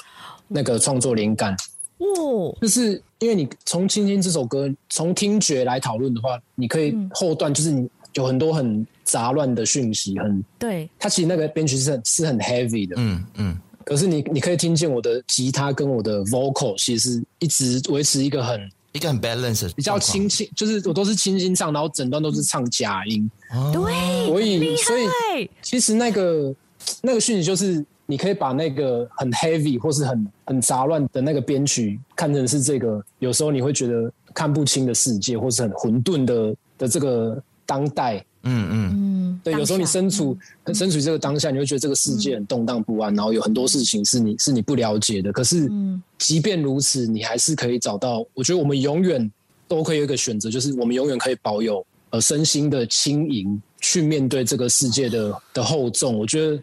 [0.47, 1.57] 那个创作灵感。
[1.99, 13.59] 哦，就是因为你从《亲亲》这首歌从听觉来讨论的话，你可以后段就是你有很多很杂乱的讯息，很对，它其实那个编曲是很是很 heavy 的，嗯嗯。
[13.89, 23.31] 可是你你可以听见我的吉他跟我的 vocal 其实一直维持一个很一个很 balance，比较轻轻，就是我都是轻轻唱，然后整段都是唱假音，
[23.73, 26.55] 对，所以所以其实那个
[27.01, 27.85] 那个讯息就是。
[28.11, 38.25] 你可以把那个很 heavy 或是很很杂乱的那个编曲看成是这个，有时候你会觉得看不清的世界，或是很混沌的的这个当代。
[38.43, 40.37] 嗯嗯嗯，对，有时候你身处
[40.75, 45.33] 身处这个当下，你会觉得这个世界很动荡不安，然后有很多事情是你是你不了解的。
[45.33, 45.71] 可是，
[46.19, 48.25] 即便如此，你还是可以找到。
[48.35, 49.31] 我觉得我们永远
[49.67, 56.19] 都可以有一个选择，就是我们永远可以保有呃身心的轻盈，去面对这个世界的的厚重。
[56.19, 56.63] 我觉得。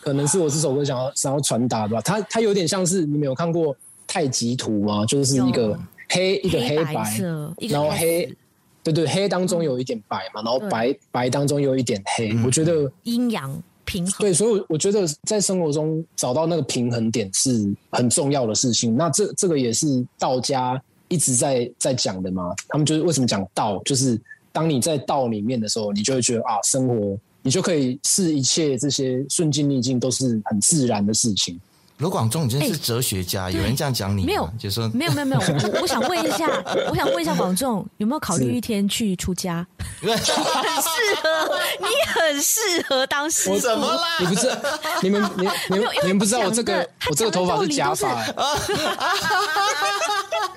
[0.00, 5.06] 可能是我这首歌想要想要传达的吧，它它有点像是你们有看过太极图吗？
[5.06, 5.78] 就是一个
[6.08, 7.20] 黑一个黑白，
[7.68, 8.34] 然后黑
[8.82, 12.32] 对对黑当中有一点白嘛，然后白白当中有一点黑。
[12.44, 14.14] 我觉得阴阳平衡。
[14.18, 18.96] 对，所以我觉得在生活中找到那个平衡点是很重要的事情。
[18.96, 22.54] 那这这个也是道家一直在在讲的嘛。
[22.68, 24.20] 他们就是为什么讲道，就是
[24.52, 27.18] 当你在道里面的时候，你就会觉得啊，生活。
[27.44, 31.60] 你就可以视一切这些顺境逆境都是很自然的事情。
[32.02, 34.26] 罗广仲，你真是哲学家，欸、有人这样讲你？
[34.26, 35.40] 没有，就说没有没有没有。
[35.40, 36.50] 我我想问一下，
[36.90, 39.64] 我想问一下广仲，有没有考虑一天去出家？
[40.02, 40.26] 很适
[41.22, 43.58] 合，你很适合当师傅。
[43.58, 44.02] 怎么啦？
[44.18, 44.50] 你不是
[45.00, 48.16] 你们你你们你们不知道我这个我这个头发是假发。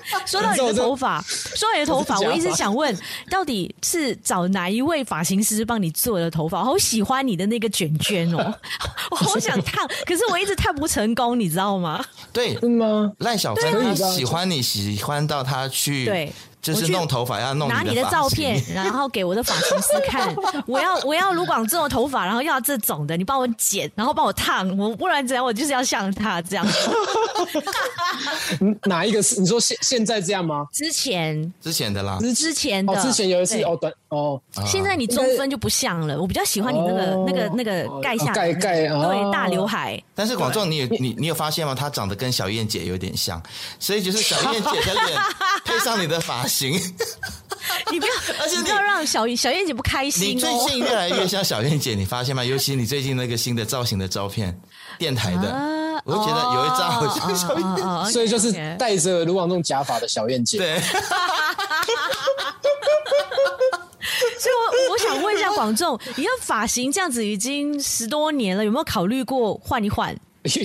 [0.26, 2.96] 说到你的头发，说到你的头发，我一直想问，
[3.30, 6.60] 到底是找哪一位发型师帮你做的头发？
[6.60, 8.54] 我好喜欢你的那个卷卷哦，
[9.10, 12.04] 我好想烫，可是我一直烫不成功，你知道吗？
[12.32, 13.12] 对，是吗？
[13.18, 16.32] 赖小芬他喜欢你，喜欢到他去对。
[16.74, 20.34] 就是弄头发要弄拿你的照片，然后给我的发型师看。
[20.66, 24.76] 我 要我要卢广仲的头发，然后要这种的，你帮我剪，然后帮我烫。
[24.76, 25.44] 我不然怎样？
[25.44, 26.66] 我就是要像他这样。
[28.84, 30.66] 哪一个是你说现现在这样吗？
[30.72, 32.92] 之前之前的啦，之前的。
[32.92, 34.40] 哦，之前有一次哦，短哦。
[34.66, 36.20] 现在你中分就不像了。
[36.20, 40.00] 我比较喜欢你那个那个那个盖下盖盖对大刘海。
[40.14, 41.74] 但是广仲，你有你你有发现吗？
[41.74, 43.40] 他长得跟小燕姐有点像，
[43.78, 45.18] 所以就是小燕姐的脸
[45.64, 46.55] 配上你的发型。
[46.56, 46.72] 行，
[47.92, 50.36] 你不要， 而且不要让小小燕姐不开心。
[50.36, 52.42] 你最近越来越像小燕姐，你发现吗？
[52.42, 54.58] 尤其你最近那个新的造型的照片，
[54.98, 60.56] 电台的，我就觉得有一张好像小燕姐，所以就是戴着卢广仲假发的小燕姐。
[60.56, 60.80] 对，
[64.38, 70.16] 所以我我想问一下广仲，你的发型这样子已经十多年了，有没有考虑过换一换？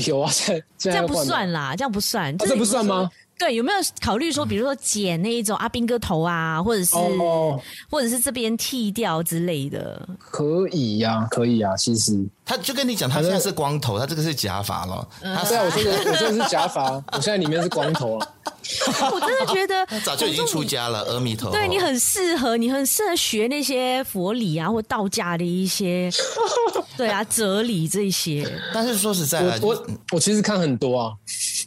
[0.05, 3.09] 有啊，这这样不算啦，这样不算，这不算吗？
[3.41, 10.07] 对，有没有考虑说，比如说剪那一种阿兵哥头啊，或者是，oh, 或者是这边剃掉之类的？
[10.19, 11.75] 可以呀、啊，可以啊。
[11.75, 15.07] 其实他就跟你讲，他现在是光头，他这个是假发了。
[15.23, 18.27] 他对啊，我 这个我这个是假发，我现在里面是光头啊。
[19.11, 21.57] 我真的觉得早就已经出家了，阿弥陀佛。
[21.57, 26.11] 对，你很适合，你很适合学那些佛理啊，或道家的一些，
[26.95, 28.47] 对啊，哲理这些。
[28.71, 31.13] 但是说实在的，我我，我其实看很多啊。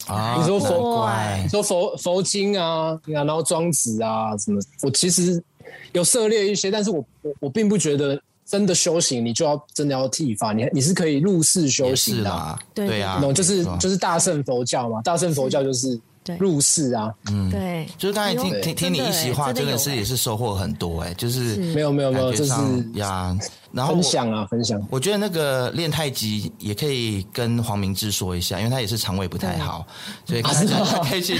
[0.06, 1.10] 啊，你说佛，
[1.42, 5.42] 你说佛佛经啊，然后庄子啊什么，我其实
[5.92, 16.00] 有涉猎一些，但是我我我并不觉得真的修行，你就要真的要剃发，你你是可以入世修行的，啊，对啊，就是就是大乘佛教嘛，大乘佛教就是。
[16.38, 22.52] 入世啊，嗯，对，就是刚才听听听你一席话，真的是也是收获很多哎，就是没有没有没有，就是
[22.94, 23.36] 呀，
[23.72, 24.80] 然后分享啊分享。
[24.90, 29.86] 我觉得那个练太极也可以跟黄明志说一下，因为他也是肠胃不太好，
[30.24, 30.52] 所以他
[31.02, 31.38] 可以去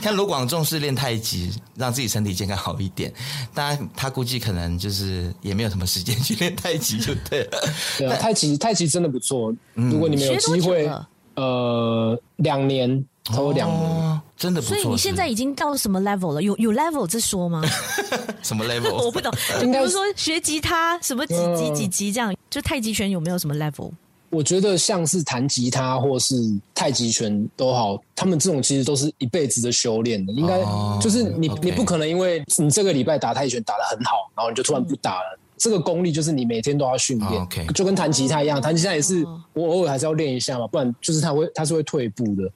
[0.00, 3.12] 看卢广仲是练太极，让自己身体健康好一点。
[3.54, 7.58] 当然，他估计可能就是也没有什么时间去练太极，就对了。
[7.98, 10.90] 对， 太极太极真的不错，如果你们有机会，
[11.34, 13.04] 呃，两年。
[13.34, 14.76] 抽两年，哦，真的不错。
[14.76, 16.42] 所以你现在已经到什么 level 了？
[16.42, 17.62] 有有 level 这说吗？
[18.42, 18.92] 什么 level？
[18.92, 19.32] 我不懂。
[19.60, 23.90] 就比如说学吉他，什么几级几级这样，就太极拳有没有什么 level？
[24.30, 26.34] 我觉得像是弹吉他或是
[26.74, 30.32] 太极拳都好，他们这种其实都是一辈子的修炼的。
[30.32, 30.60] 应该
[31.00, 35.38] 就是你，你不可能因为你这个礼拜打太极拳打得很好，然后你就突然不打了。
[35.58, 37.72] 这个功力就是你每天都要训练，okay.
[37.72, 42.50] 就跟弹吉他一样，弹吉他也是我偶尔还是要练一下嘛，不然就是他会他是会退步的。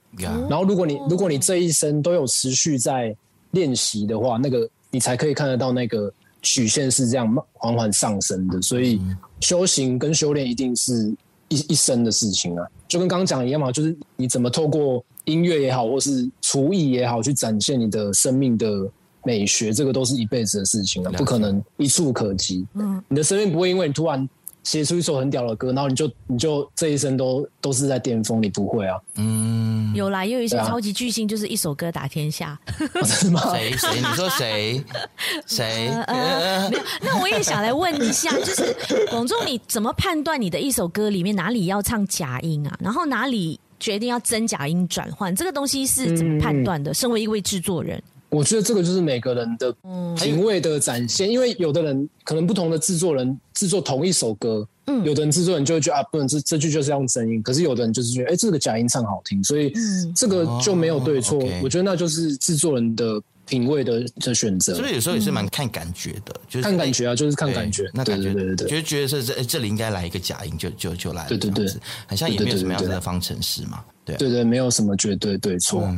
[0.49, 3.17] 然后如果你如果你这一生都有持续在
[3.53, 8.61] 练习的话，那个你才可以看得到那个曲线是这样缓缓上升的。
[8.61, 9.01] 所以
[9.41, 11.15] 修行跟修炼一定是
[11.49, 18.91] 一一生的事情啊，就跟刚刚讲的一样嘛，就是你怎么透过音乐也好，或是厨艺也好，去展现你的生命的。
[19.23, 22.67] 美学这个都是一辈子的事情了，不可能一触可及。
[22.75, 24.29] 嗯，你的生命不会因为你突然
[24.63, 28.99] 写出一首很屌的歌，然后你就你就这一生都都是在巅峰，你不会啊。
[29.17, 32.59] 嗯，有啦，也有一些超级巨星，就是一首歌打天下。
[33.05, 33.55] 是、啊、吗？
[33.55, 33.97] 谁谁？
[33.97, 34.85] 你说谁？
[35.47, 36.71] 谁、呃呃？
[36.71, 36.83] 没有。
[37.03, 38.77] 那我也想来问一下， 就是
[39.11, 42.79] 广仲，你怎么判断你的一首歌里面哪里要唱假音啊？
[42.81, 45.35] 然后哪里决定要真假音转换？
[45.35, 46.91] 这个东西是怎么判断的？
[46.91, 48.01] 嗯、身为一位制作人。
[48.31, 49.75] 我觉得这个就是每个人的
[50.17, 59.73] 品味的展现，因为有的人可能不同的制作人制作同一首歌，嗯，有的人制作人就会觉得啊，不能这这句就是要用真音，可是有的人就是觉得，哎、欸，这个假音唱好听，所以
[60.15, 61.39] 这个就没有对错。
[61.63, 64.75] 我觉得那就是制作人的品味的的选择。
[64.75, 67.91] 所以有时候也是蛮看感觉的，就是看感觉啊，就是看感觉。
[67.93, 71.29] 那感觉对对对，觉得觉得是这这里应该来一个假音，就就就来了。
[71.29, 71.67] 对对对，
[72.07, 73.83] 好像也没有什么样子的方程式嘛。
[74.05, 75.93] 对对对，没有什么绝对对错。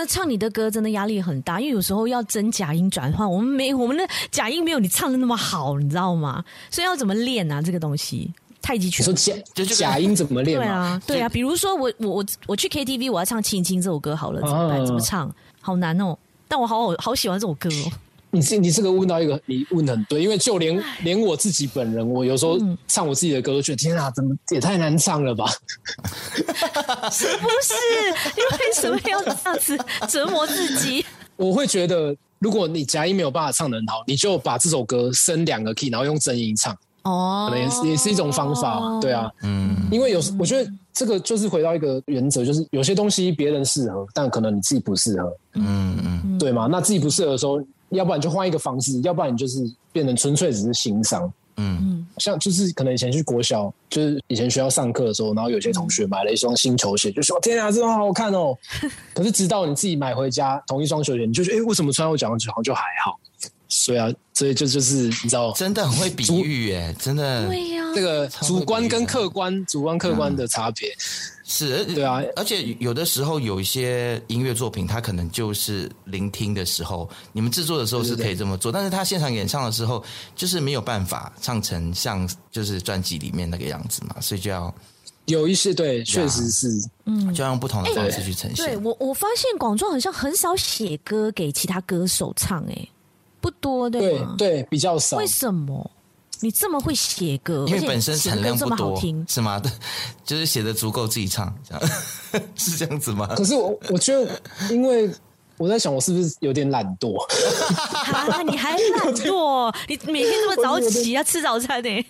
[0.00, 6.42] 但唱你的歌真的压力很大，因为有时候要真假音转换，我们没我们的假音没有你唱的那么好，你知道吗？
[6.70, 7.60] 所以要怎么练啊？
[7.60, 8.32] 这个东西
[8.62, 9.04] 太极拳。
[9.04, 10.58] 说假就假音怎么练？
[10.58, 11.28] 对啊，对啊。
[11.28, 14.86] 比如说我我我我去 KTV，我要唱《亲亲》这首歌好了，怎么办？
[14.86, 15.30] 怎么唱？
[15.60, 16.16] 好难哦！
[16.48, 17.92] 但我好好好喜欢这首歌哦。
[18.32, 25.46] 你这你这个问到一个，你问的很对，因为就连连我自己本人，我有时候唱我自己的歌，都觉得天啊，怎么也太难唱了吧？
[27.10, 27.74] 是不是？
[28.36, 29.78] 你为什么要这样子
[30.08, 31.04] 折磨自己？
[31.36, 36.72] 我会觉得，如果你假音没有办法唱得很好，你就把这首歌升两个 key，然后用真音唱，
[37.02, 46.68] 哦，可能也是也是一种方法，对啊，嗯，因为有时我觉得这个就是回到一个原则，就是有些东西别人适合，但可能你自己不适合，嗯嗯，对吗？
[46.70, 47.60] 那自己不适合的时候。
[47.90, 49.58] 要不然就换一个方式，要不然你就是
[49.92, 51.32] 变成纯粹只是欣赏。
[51.56, 58.56] 嗯，像就是可能以前去国小，就是以前学校上课的时候，然后有些同学买了一双新球鞋，就说：“天啊，这双好好看哦！”
[59.12, 63.18] 可是直到你自己买回家同一双球鞋，你就觉得：“哎，为什么穿我脚上好像就还好？”
[63.70, 70.94] 所以啊，所以就就是你知道，真的很会比喻耶，真的对呀，这个主观跟客观、主观客观的差别。
[71.44, 80.00] 是，对啊，而且有的时候有一些音乐作品，它可能就是聆听的时候，你们制作的时候是可以这么做，对对对，但是他现场演唱的时候，
[80.36, 84.72] 就是没有办法唱成像就是专辑里面那个样子嘛，所以就要
[85.26, 86.68] 有一些对，确实是，
[87.06, 88.66] 嗯，就要用不同的方式去呈现。
[88.66, 92.88] 对，我我发现广州好像很少写歌给其他歌手唱，哎，
[93.40, 94.34] 不多对吗？
[94.38, 95.16] 对对，比较少。
[95.16, 95.90] 为什么？
[96.42, 99.60] 你这么会写歌，因为本身产量不多，听是吗？
[100.24, 101.90] 就是写的足够自己唱，这样
[102.56, 103.26] 是这样子吗？
[103.36, 105.10] 可是我我觉得，因为
[105.58, 107.14] 我在想，我是不是有点懒惰？
[108.10, 109.74] 啊，你还懒惰？
[109.86, 112.06] 你每天那么早起要吃早餐呢？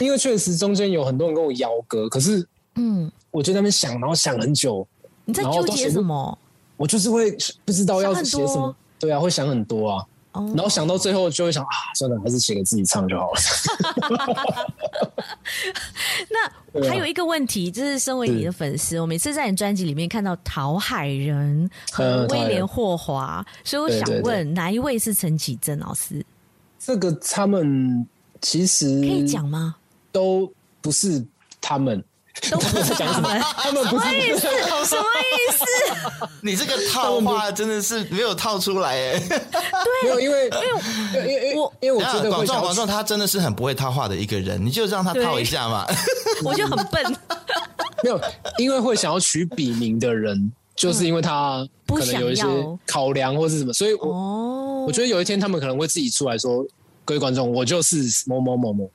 [0.00, 2.44] 因为确实中间有很多人跟我邀歌，可是
[2.74, 4.84] 嗯，我就在那边想，然后想很久。
[5.24, 6.36] 你在纠结什么？
[6.76, 7.30] 我就是会
[7.64, 8.74] 不知道要写什么。
[8.98, 10.04] 对啊，会想很多啊。
[10.32, 13.40] 然后想到最后就会想啊，算了，还是写给自己唱就好了。
[16.30, 26.24] 那还有一个问题，就是身为你的粉丝，我每次在你专辑里面看到陶海仁和威廉霍华，所以我想问，哪一位是陈绮贞老师？
[26.78, 28.06] 这个他们
[28.40, 29.76] 其实可以讲吗？
[30.10, 31.22] 都不是
[31.60, 32.02] 他们。
[32.50, 33.28] 都不是讲什么？
[33.56, 34.40] 他们不是什么意思？
[34.84, 35.64] 什么意思？
[36.40, 39.18] 你这个套话真的是没有套出来哎。
[39.28, 39.38] 对，
[40.04, 45.86] 没有，因为因为因为我因为我觉得广仲广仲他真的是很不会套话的一个人，你就让他套一下嘛。
[46.44, 47.16] 我就很笨。
[48.02, 48.20] 没有，
[48.58, 52.44] 因为会想要取笔名的人，就是因为他可能有一些
[52.86, 56.66] 考量或是什么，所以我我觉得有一天他们可能会自己出来说
[57.04, 58.90] ：“各位观众，我就是某某某某。”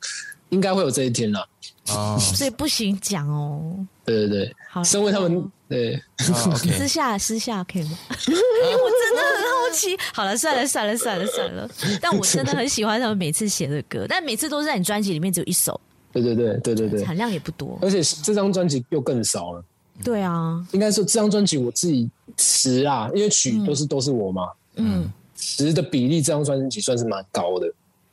[0.49, 1.47] 应该会有这一天了。
[1.89, 3.85] 哦， 所以不行讲哦。
[4.05, 7.97] 对对对，好，身为他们对，私下私下可以吗？
[8.27, 9.97] 因为我真的很好奇。
[10.13, 11.69] 好了，算了算了算了算了。
[12.01, 15.79] 但我真的很喜欢他们每次写的歌，但每次都是在你专辑里面只有一首。
[16.13, 19.63] 对对对对对对，产量也不多，而且这张专辑又更少了。
[20.03, 27.67] 对啊，应该说这张专辑我自己词啊，因为曲都是都是我嘛，嗯，词的比例这张专辑算是蛮高的，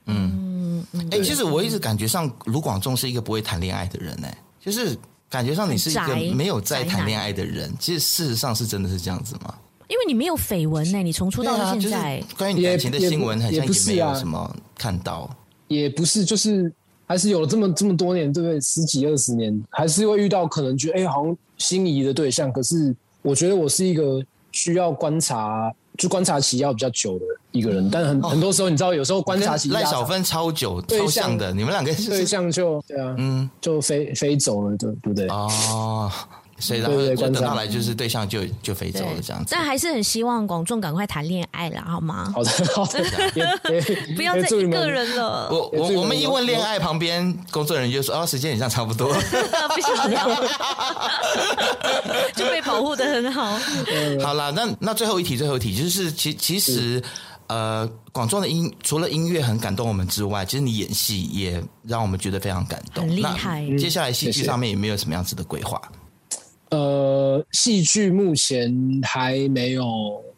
[0.07, 0.85] 嗯。
[1.11, 4.97] 哎、欸，其实我一直感觉上卢广仲是一个不会谈恋爱的人呢、欸，就是
[5.29, 7.73] 感觉上你是一个没有在谈恋爱的人。
[7.81, 9.55] 其实事实上是真的是这样子吗？
[9.89, 15.29] 因为你没有绯闻呢，你从出道到现在，啊就是、关于你感情的新闻好像也没有什么看到。
[15.69, 16.73] 也也不是，就是
[17.07, 18.61] 还是有了这么这么多年，对不对？
[18.61, 22.53] 十几二十年，还是会遇到可能觉得哎、欸，好像心仪的对象。
[22.53, 27.25] 可是我觉得我是一个需要观察，就观察期要比较久的
[27.55, 27.89] 一个人。
[27.91, 35.27] 但很、哦、很多时候，你知道，有时候观察期赖小芬超久，超像的，你们两个对象就对啊，嗯，就飞飞走了，对对不对？
[35.29, 36.13] 哦。
[36.57, 42.33] 所以然后就等到来就是对象就就飞走了这样子，但还是很希望广众赶快谈恋爱了，好吗？
[42.33, 43.03] 好的，好的，
[44.15, 45.49] 不要再一个人了。
[45.51, 49.13] 我我我们一问恋爱，旁边工作人员就说：“哦，时间好像差不多。
[49.75, 50.29] ”不想聊，
[52.37, 53.59] 就被保护的很好。
[54.23, 57.03] 好了，那那最后一题，最后一题就是，其其实
[57.47, 63.65] 呃，广州的音除了音乐很感动我们之外，其实你演戏也让我们觉得非常感动，很厉害。
[63.79, 65.81] 接下来戏剧上面有没有什么样子的规划？
[66.71, 68.75] 呃，戏剧目前
[69.05, 69.85] 还没有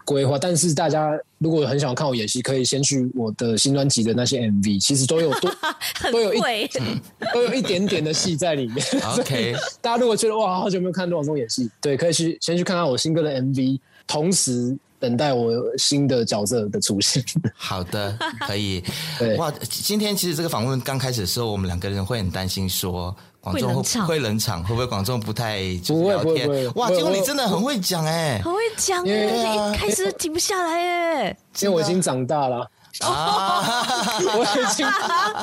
[0.04, 5.50] 规划，但是大家如果很想看我演戏，可以先去我的新专辑的那些 MV，其实都有多
[6.12, 6.40] 都有一
[7.32, 8.84] 都有一点点的戏在里面。
[9.16, 14.76] OK，大家如果觉得哇，好久没有看广仲演戏，对，可以去先去看看我新歌的 MV，同时
[15.06, 17.24] 等待我新的角色的出现。
[17.54, 18.82] 好的，可以。
[19.18, 23.14] 对，哇，今天其实这个访问刚开始的时候，我们两个人会很担心说。
[23.38, 26.74] 广众会会冷场，会不会广众不太就是聊天？
[26.74, 32.68] 哇，结果你真的很会讲哎，很会讲哎，一开始停不下来哎，因为我已经长大了
[33.00, 33.62] 啊，
[34.36, 34.86] 我已经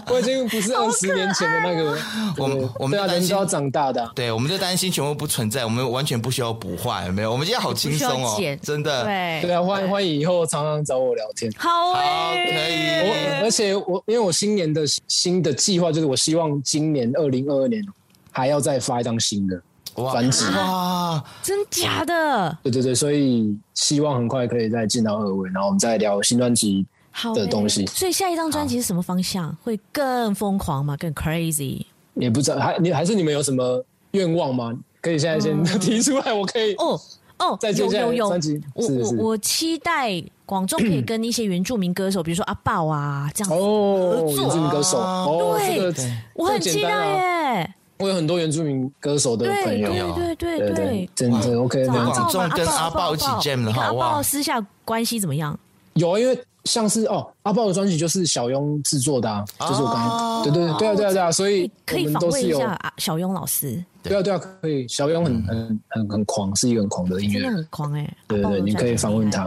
[0.08, 1.97] 我已经不是二十年前的那个，
[2.38, 7.32] 我们我们人都要长大的，对，我们就担心全部不存在，我们完全不需要补画，有没有？
[7.32, 9.41] 我们今天好轻松哦，真的，对。
[9.43, 11.99] 对啊，欢迎欢迎以后常常找我聊天，好，可
[12.70, 13.08] 以。
[13.08, 17.84] 我而且我因为我新年的新的计划就是我希望今年二零二二年。
[18.36, 19.62] 还要再发一张新的
[19.93, 21.24] 专辑哇！
[21.43, 22.58] 真假的？
[22.64, 26.84] 对对对，所以希望很快可以再见到二位，然后我们再聊新专辑
[27.36, 27.86] 的东西。
[27.88, 29.55] 所以下一张专辑是什么方向？
[29.64, 30.95] 会更疯狂吗？
[30.97, 31.86] 更 crazy？
[32.16, 34.74] 也不知道，还你还是你们有什么愿望吗？
[35.01, 36.99] 可以现在先 提出来，我可以哦
[37.39, 38.61] 哦，再接下来专辑。
[38.74, 45.93] 我我我期待广州可以跟一些原住民歌手，比如说阿豹啊这样子哦，原住民歌手，对，
[46.36, 47.74] 我很期待耶。
[47.99, 51.86] 我有很多原住民歌手的朋友，对对对对对，真的 OK。
[51.88, 55.57] 广州跟阿豹一起 jam 的话，阿豹私下关系怎么样？
[55.93, 63.84] 有啊，因为像是哦，阿豹的专辑就是小庸制作的，啊，就是我刚才，对对对啊对啊对啊，所以可以访问一下啊小庸老师。
[64.01, 64.88] 对啊对啊，可以。
[64.88, 68.14] 小庸很很很很狂，是一个很狂的音乐，真的很狂哎。
[68.28, 69.43] 对对对，你可以访问他。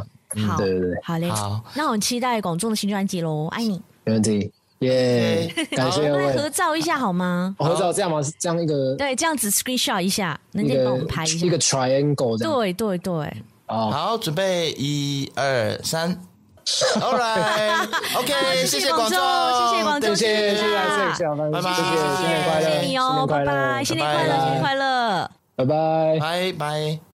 [0.46, 1.28] 好，对对对，好嘞。
[1.30, 3.80] 好那我们期待广众的新专辑喽，爱你。
[4.04, 4.52] 没问题。
[4.80, 5.50] 耶！
[5.70, 7.56] 感谢各位，合照一下好吗？
[7.58, 8.20] 合照这样吗？
[8.38, 12.36] 这样一个对，这样子 screenshot 一下，能帮我们拍一下一个 triangle。
[12.36, 16.14] 对对对，好，准备一二三
[17.00, 19.16] All right，OK， 谢谢广州，
[19.70, 26.98] 谢谢广州，谢谢谢谢谢谢，拜拜，谢谢谢谢你哦，拜拜，新年快乐，新年快乐，拜拜，拜拜。